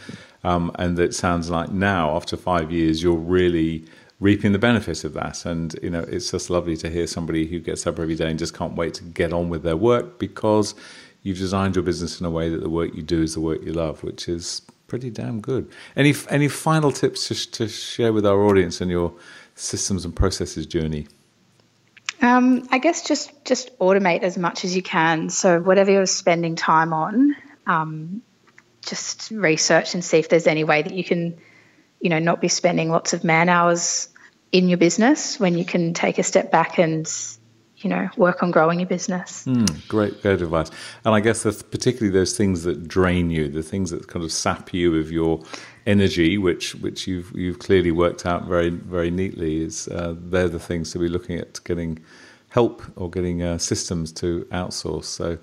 Um, 0.42 0.72
and 0.78 0.96
that 0.96 1.14
sounds 1.14 1.50
like 1.50 1.70
now, 1.70 2.16
after 2.16 2.38
five 2.38 2.72
years, 2.72 3.02
you're 3.02 3.14
really 3.14 3.84
reaping 4.20 4.52
the 4.52 4.58
benefits 4.58 5.04
of 5.04 5.12
that. 5.14 5.44
And, 5.44 5.78
you 5.82 5.90
know, 5.90 6.00
it's 6.00 6.30
just 6.30 6.48
lovely 6.48 6.78
to 6.78 6.88
hear 6.88 7.06
somebody 7.06 7.46
who 7.46 7.60
gets 7.60 7.86
up 7.86 7.98
every 7.98 8.14
day 8.14 8.30
and 8.30 8.38
just 8.38 8.56
can't 8.56 8.74
wait 8.74 8.94
to 8.94 9.04
get 9.04 9.34
on 9.34 9.50
with 9.50 9.64
their 9.64 9.76
work 9.76 10.18
because 10.18 10.74
you've 11.22 11.38
designed 11.38 11.76
your 11.76 11.82
business 11.84 12.20
in 12.20 12.26
a 12.26 12.30
way 12.30 12.48
that 12.48 12.62
the 12.62 12.70
work 12.70 12.94
you 12.94 13.02
do 13.02 13.20
is 13.20 13.34
the 13.34 13.40
work 13.40 13.62
you 13.62 13.72
love, 13.74 14.02
which 14.02 14.30
is 14.30 14.62
pretty 14.92 15.08
damn 15.08 15.40
good. 15.40 15.66
Any 15.96 16.12
any 16.28 16.48
final 16.48 16.92
tips 16.92 17.28
to, 17.28 17.50
to 17.52 17.66
share 17.66 18.12
with 18.12 18.26
our 18.26 18.38
audience 18.42 18.82
in 18.82 18.90
your 18.90 19.14
systems 19.54 20.04
and 20.04 20.14
processes 20.14 20.66
journey? 20.66 21.06
Um, 22.20 22.68
I 22.70 22.76
guess 22.76 23.00
just 23.02 23.32
just 23.46 23.78
automate 23.78 24.20
as 24.20 24.36
much 24.36 24.66
as 24.66 24.76
you 24.76 24.82
can. 24.82 25.30
So 25.30 25.60
whatever 25.60 25.90
you're 25.90 26.04
spending 26.04 26.56
time 26.56 26.92
on, 26.92 27.34
um, 27.66 28.20
just 28.84 29.30
research 29.30 29.94
and 29.94 30.04
see 30.04 30.18
if 30.18 30.28
there's 30.28 30.46
any 30.46 30.62
way 30.62 30.82
that 30.82 30.92
you 30.92 31.04
can, 31.04 31.38
you 31.98 32.10
know, 32.10 32.18
not 32.18 32.42
be 32.42 32.48
spending 32.48 32.90
lots 32.90 33.14
of 33.14 33.24
man 33.24 33.48
hours 33.48 34.10
in 34.52 34.68
your 34.68 34.76
business 34.76 35.40
when 35.40 35.56
you 35.56 35.64
can 35.64 35.94
take 35.94 36.18
a 36.18 36.22
step 36.22 36.50
back 36.50 36.78
and 36.78 37.06
you 37.82 37.90
know, 37.90 38.08
work 38.16 38.42
on 38.42 38.50
growing 38.50 38.80
your 38.80 38.88
business. 38.88 39.44
Mm, 39.44 39.88
great, 39.88 40.20
great 40.22 40.40
advice. 40.40 40.70
And 41.04 41.14
I 41.14 41.20
guess 41.20 41.42
that's 41.42 41.62
particularly 41.62 42.12
those 42.12 42.36
things 42.36 42.62
that 42.64 42.88
drain 42.88 43.30
you, 43.30 43.48
the 43.48 43.62
things 43.62 43.90
that 43.90 44.08
kind 44.08 44.24
of 44.24 44.32
sap 44.32 44.72
you 44.72 44.98
of 44.98 45.10
your 45.10 45.42
energy, 45.86 46.38
which 46.38 46.74
which 46.76 47.06
you've 47.06 47.32
you've 47.34 47.58
clearly 47.58 47.90
worked 47.90 48.26
out 48.26 48.46
very 48.46 48.70
very 48.70 49.10
neatly. 49.10 49.62
Is 49.62 49.88
uh, 49.88 50.14
they're 50.16 50.48
the 50.48 50.58
things 50.58 50.92
to 50.92 50.98
be 50.98 51.08
looking 51.08 51.38
at 51.38 51.60
getting 51.64 51.98
help 52.48 52.82
or 52.96 53.10
getting 53.10 53.42
uh, 53.42 53.58
systems 53.58 54.12
to 54.12 54.46
outsource. 54.52 55.04
So, 55.04 55.38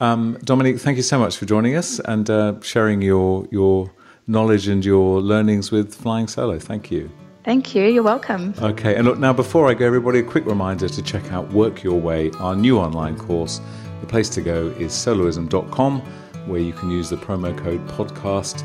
um, 0.00 0.38
Dominique, 0.44 0.80
thank 0.80 0.96
you 0.96 1.02
so 1.02 1.18
much 1.18 1.36
for 1.36 1.44
joining 1.44 1.76
us 1.76 2.00
and 2.00 2.28
uh, 2.28 2.54
sharing 2.62 3.02
your 3.02 3.46
your 3.50 3.90
knowledge 4.26 4.68
and 4.68 4.84
your 4.84 5.20
learnings 5.20 5.70
with 5.70 5.94
Flying 5.94 6.28
Solo. 6.28 6.58
Thank 6.58 6.90
you. 6.90 7.10
Thank 7.48 7.74
you. 7.74 7.84
You're 7.86 8.02
welcome. 8.02 8.52
Okay, 8.60 8.94
and 8.94 9.06
look, 9.06 9.18
now 9.18 9.32
before 9.32 9.70
I 9.70 9.72
go, 9.72 9.86
everybody, 9.86 10.18
a 10.18 10.22
quick 10.22 10.44
reminder 10.44 10.86
to 10.86 11.02
check 11.02 11.32
out 11.32 11.50
Work 11.50 11.82
Your 11.82 11.98
Way, 11.98 12.30
our 12.32 12.54
new 12.54 12.78
online 12.78 13.16
course. 13.16 13.62
The 14.02 14.06
place 14.06 14.28
to 14.28 14.42
go 14.42 14.66
is 14.78 14.92
soloism.com, 14.92 16.00
where 16.46 16.60
you 16.60 16.74
can 16.74 16.90
use 16.90 17.08
the 17.08 17.16
promo 17.16 17.56
code 17.56 17.80
podcast 17.88 18.62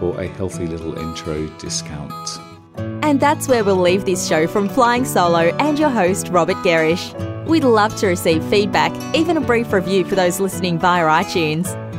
for 0.00 0.20
a 0.20 0.26
healthy 0.26 0.66
little 0.66 0.98
intro 0.98 1.46
discount. 1.58 2.40
And 3.04 3.20
that's 3.20 3.46
where 3.46 3.62
we'll 3.62 3.76
leave 3.76 4.04
this 4.04 4.26
show 4.26 4.48
from 4.48 4.68
Flying 4.68 5.04
Solo 5.04 5.54
and 5.60 5.78
your 5.78 5.90
host, 5.90 6.26
Robert 6.30 6.56
Gerrish. 6.64 7.14
We'd 7.46 7.62
love 7.62 7.94
to 7.98 8.08
receive 8.08 8.42
feedback, 8.46 8.92
even 9.14 9.36
a 9.36 9.40
brief 9.40 9.72
review 9.72 10.04
for 10.04 10.16
those 10.16 10.40
listening 10.40 10.80
via 10.80 11.04
iTunes. 11.04 11.83